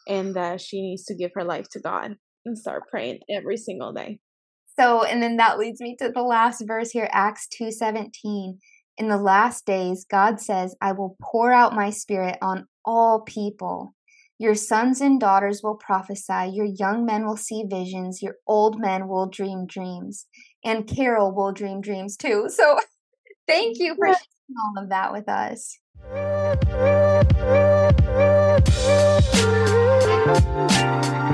[0.07, 2.15] and that she needs to give her life to God
[2.45, 4.19] and start praying every single day.
[4.79, 8.59] So, and then that leads me to the last verse here, Acts 2:17.
[8.97, 13.93] In the last days, God says, I will pour out my spirit on all people.
[14.39, 19.07] Your sons and daughters will prophesy, your young men will see visions, your old men
[19.07, 20.27] will dream dreams,
[20.63, 22.47] and Carol will dream dreams too.
[22.57, 22.79] So
[23.47, 25.79] thank you for sharing all of that with us.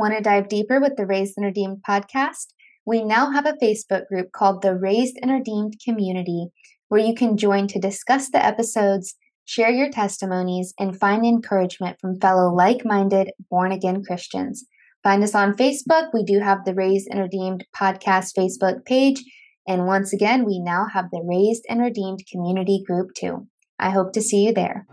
[0.00, 2.54] Want to dive deeper with the Raised and Redeemed podcast?
[2.86, 6.46] We now have a Facebook group called the Raised and Redeemed Community
[6.88, 12.18] where you can join to discuss the episodes, share your testimonies, and find encouragement from
[12.18, 14.64] fellow like minded, born again Christians.
[15.02, 16.14] Find us on Facebook.
[16.14, 19.22] We do have the Raised and Redeemed podcast Facebook page.
[19.68, 23.46] And once again, we now have the Raised and Redeemed community group too.
[23.78, 24.86] I hope to see you there.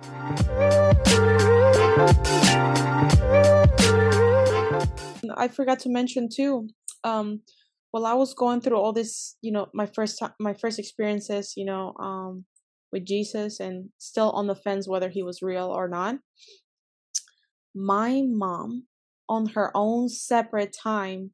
[5.35, 6.69] I forgot to mention too.
[7.03, 7.41] Um,
[7.91, 11.53] while I was going through all this, you know, my first time, my first experiences,
[11.55, 12.45] you know, um,
[12.91, 16.15] with Jesus, and still on the fence whether he was real or not.
[17.75, 18.87] My mom,
[19.29, 21.31] on her own separate time,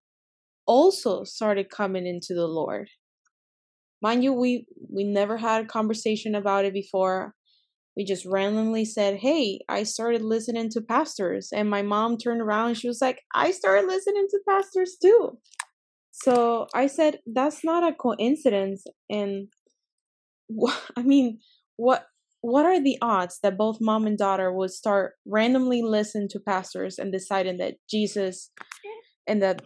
[0.66, 2.90] also started coming into the Lord.
[4.02, 7.34] Mind you, we we never had a conversation about it before.
[7.96, 12.70] We just randomly said, "Hey, I started listening to pastors," and my mom turned around
[12.70, 15.38] and she was like, "I started listening to pastors too."
[16.14, 18.86] So I said, that's not a coincidence.
[19.10, 19.48] And
[20.96, 21.40] I mean,
[21.76, 22.06] what
[22.42, 27.00] what are the odds that both mom and daughter would start randomly listen to pastors
[27.00, 28.52] and deciding that Jesus
[29.26, 29.62] and that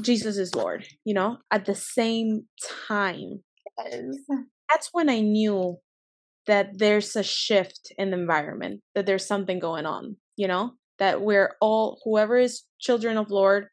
[0.00, 2.46] Jesus is Lord, you know, at the same
[2.78, 3.42] time?
[3.84, 4.04] Yes.
[4.70, 5.78] That's when I knew
[6.46, 11.20] that there's a shift in the environment, that there's something going on, you know, that
[11.20, 13.68] we're all, whoever is children of Lord,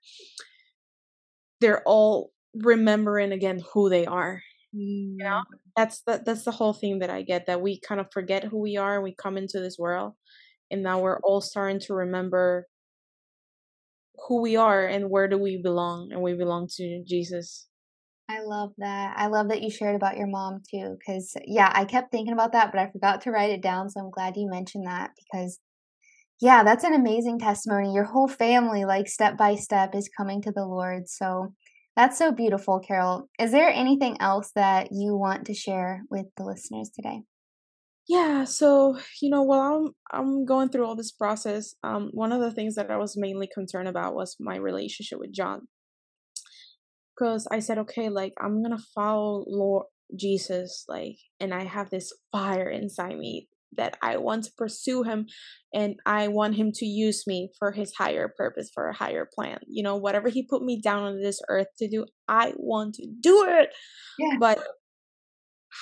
[1.61, 4.41] they're all remembering again who they are
[4.72, 5.41] you know?
[5.51, 5.59] Mm.
[5.76, 8.59] that's the that's the whole thing that i get that we kind of forget who
[8.59, 10.13] we are and we come into this world
[10.70, 12.67] and now we're all starting to remember
[14.28, 17.67] who we are and where do we belong and we belong to jesus
[18.30, 21.84] i love that i love that you shared about your mom too because yeah i
[21.84, 24.47] kept thinking about that but i forgot to write it down so i'm glad you
[24.49, 25.59] mentioned that because
[26.41, 27.93] yeah, that's an amazing testimony.
[27.93, 31.09] Your whole family, like step by step, is coming to the Lord.
[31.09, 31.53] So
[31.97, 33.30] that's so beautiful, Carol.
[33.38, 37.23] Is there anything else that you want to share with the listeners today?
[38.07, 42.39] Yeah, so you know, while I'm I'm going through all this process, um, one of
[42.39, 45.67] the things that I was mainly concerned about was my relationship with John.
[47.20, 52.13] Because I said, okay, like I'm gonna follow Lord Jesus, like, and I have this
[52.32, 55.28] fire inside me that I want to pursue him
[55.74, 59.59] and I want him to use me for his higher purpose, for a higher plan.
[59.67, 63.07] You know, whatever he put me down on this earth to do, I want to
[63.22, 63.70] do it.
[64.17, 64.38] Yeah.
[64.39, 64.63] But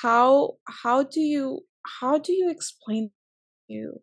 [0.02, 1.62] how how do you
[2.02, 3.12] how do you explain
[3.68, 4.02] you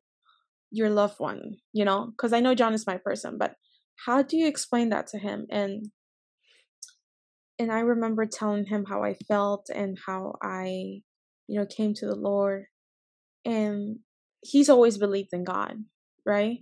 [0.70, 2.12] your loved one, you know?
[2.16, 3.54] Cuz I know John is my person, but
[4.06, 5.90] how do you explain that to him and
[7.58, 11.00] and I remember telling him how I felt and how I
[11.46, 12.64] you know came to the Lord
[13.44, 13.98] and
[14.42, 15.76] he's always believed in God,
[16.26, 16.58] right?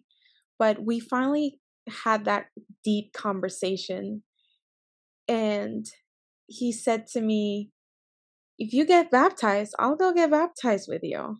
[0.59, 1.61] But we finally
[2.05, 2.47] had that
[2.84, 4.22] deep conversation
[5.28, 5.86] and
[6.47, 7.70] he said to me,
[8.59, 11.38] if you get baptized, I'll go get baptized with you.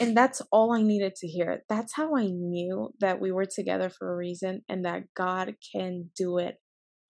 [0.00, 1.64] And that's all I needed to hear.
[1.68, 6.10] That's how I knew that we were together for a reason and that God can
[6.16, 6.56] do it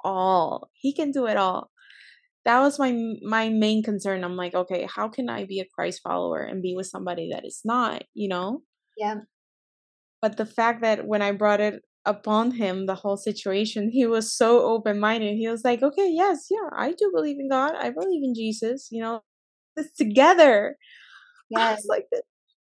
[0.05, 0.71] all.
[0.73, 1.71] He can do it all
[2.49, 2.93] that was my
[3.23, 4.25] my main concern.
[4.25, 7.45] I'm like, okay, how can I be a Christ follower and be with somebody that
[7.45, 8.63] is not, you know?
[8.97, 9.17] Yeah.
[10.23, 14.33] But the fact that when I brought it upon him, the whole situation, he was
[14.35, 15.37] so open minded.
[15.37, 17.75] He was like, okay, yes, yeah, I do believe in God.
[17.79, 18.89] I believe in Jesus.
[18.91, 19.21] You know,
[19.77, 20.77] this together.
[21.51, 21.87] Yes.
[21.89, 22.21] like this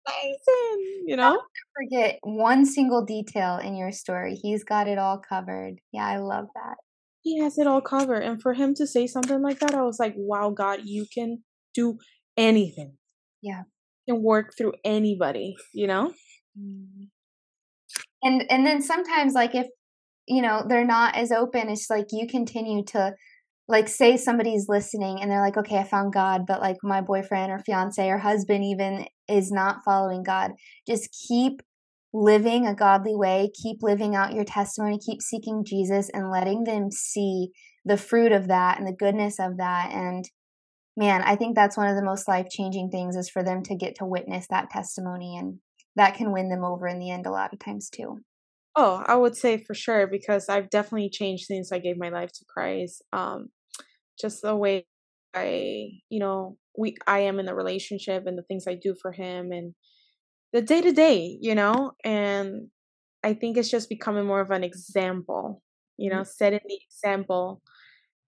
[0.08, 1.40] amazing, you know?
[1.76, 4.34] forget one single detail in your story.
[4.42, 5.76] He's got it all covered.
[5.92, 6.78] Yeah, I love that
[7.24, 8.24] he has it all covered.
[8.24, 11.43] And for him to say something like that, I was like, wow, God, you can
[11.74, 11.97] do
[12.38, 12.97] anything.
[13.41, 13.63] Yeah.
[14.09, 16.13] Can work through anybody, you know?
[16.59, 17.07] Mm.
[18.24, 19.67] And and then sometimes like if
[20.28, 23.13] you know they're not as open, it's like you continue to
[23.67, 27.51] like say somebody's listening and they're like, okay, I found God, but like my boyfriend
[27.51, 30.51] or fiance or husband even is not following God.
[30.88, 31.61] Just keep
[32.14, 36.91] living a godly way, keep living out your testimony, keep seeking Jesus and letting them
[36.91, 37.49] see
[37.86, 39.91] the fruit of that and the goodness of that.
[39.91, 40.26] And
[40.97, 43.76] man, I think that's one of the most life changing things is for them to
[43.76, 45.38] get to witness that testimony.
[45.38, 45.59] And
[45.95, 48.20] that can win them over in the end a lot of times too.
[48.76, 52.32] Oh, I would say for sure because I've definitely changed since I gave my life
[52.34, 53.03] to Christ.
[53.12, 53.49] Um,
[54.20, 54.86] just the way
[55.34, 59.12] I, you know, we I am in the relationship and the things I do for
[59.12, 59.74] him and
[60.54, 62.68] the day to day, you know, and
[63.24, 65.62] I think it's just becoming more of an example,
[65.97, 66.38] you know, mm-hmm.
[66.38, 67.62] setting the example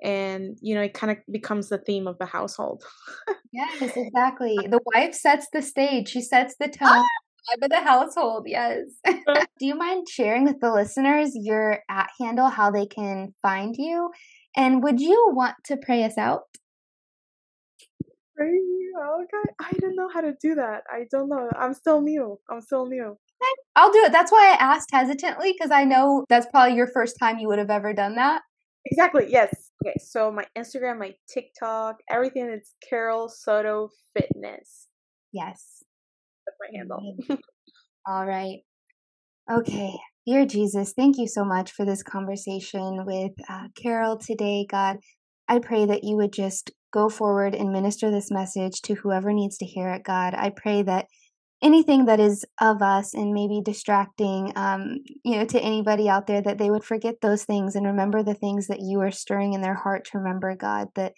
[0.01, 2.83] and you know it kind of becomes the theme of the household
[3.53, 7.05] yes exactly the wife sets the stage she sets the tone
[7.43, 8.83] vibe of the household, yes.
[9.05, 14.11] Do you mind sharing with the listeners your at handle, how they can find you?
[14.55, 16.43] And would you want to pray us out?
[18.35, 18.59] Pray
[18.95, 19.53] Okay.
[19.59, 20.83] I don't know how to do that.
[20.89, 21.49] I don't know.
[21.57, 22.39] I'm still new.
[22.49, 23.17] I'm still new.
[23.75, 24.11] I'll do it.
[24.11, 27.59] That's why I asked hesitantly because I know that's probably your first time you would
[27.59, 28.41] have ever done that.
[28.85, 29.25] Exactly.
[29.29, 29.71] Yes.
[29.83, 29.95] Okay.
[29.99, 34.87] So my Instagram, my TikTok, everything is Carol Soto Fitness.
[35.31, 35.83] Yes.
[36.45, 37.17] That's my handle.
[38.07, 38.59] All right.
[39.51, 39.93] Okay.
[40.25, 44.65] Dear Jesus, thank you so much for this conversation with uh, Carol today.
[44.69, 44.97] God,
[45.49, 49.57] I pray that you would just go forward and minister this message to whoever needs
[49.57, 50.33] to hear it, God.
[50.35, 51.07] I pray that
[51.63, 56.41] anything that is of us and maybe distracting um, you know to anybody out there
[56.41, 59.61] that they would forget those things and remember the things that you are stirring in
[59.61, 61.13] their heart to remember god that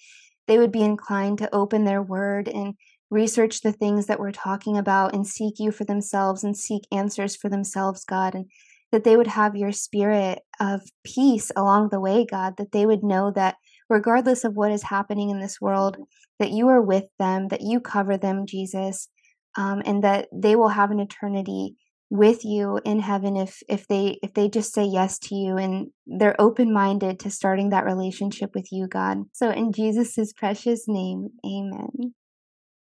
[0.47, 2.75] they would be inclined to open their word and
[3.09, 7.35] research the things that we're talking about and seek you for themselves and seek answers
[7.35, 8.45] for themselves god and
[8.91, 13.03] that they would have your spirit of peace along the way god that they would
[13.03, 13.55] know that
[13.89, 15.97] regardless of what is happening in this world
[16.39, 19.09] that you are with them that you cover them jesus
[19.57, 21.75] um, and that they will have an eternity
[22.09, 25.87] with you in heaven if if they if they just say yes to you and
[26.05, 31.29] they're open minded to starting that relationship with you god so in jesus' precious name
[31.45, 32.13] amen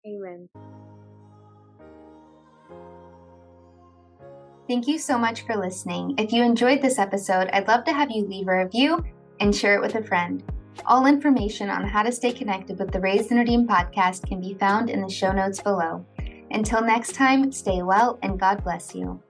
[0.05, 0.49] amen
[4.71, 6.15] Thank you so much for listening.
[6.17, 9.03] If you enjoyed this episode, I'd love to have you leave a review
[9.41, 10.41] and share it with a friend.
[10.85, 14.53] All information on how to stay connected with the Raised and Redeemed podcast can be
[14.55, 16.05] found in the show notes below.
[16.49, 19.21] Until next time, stay well and God bless you.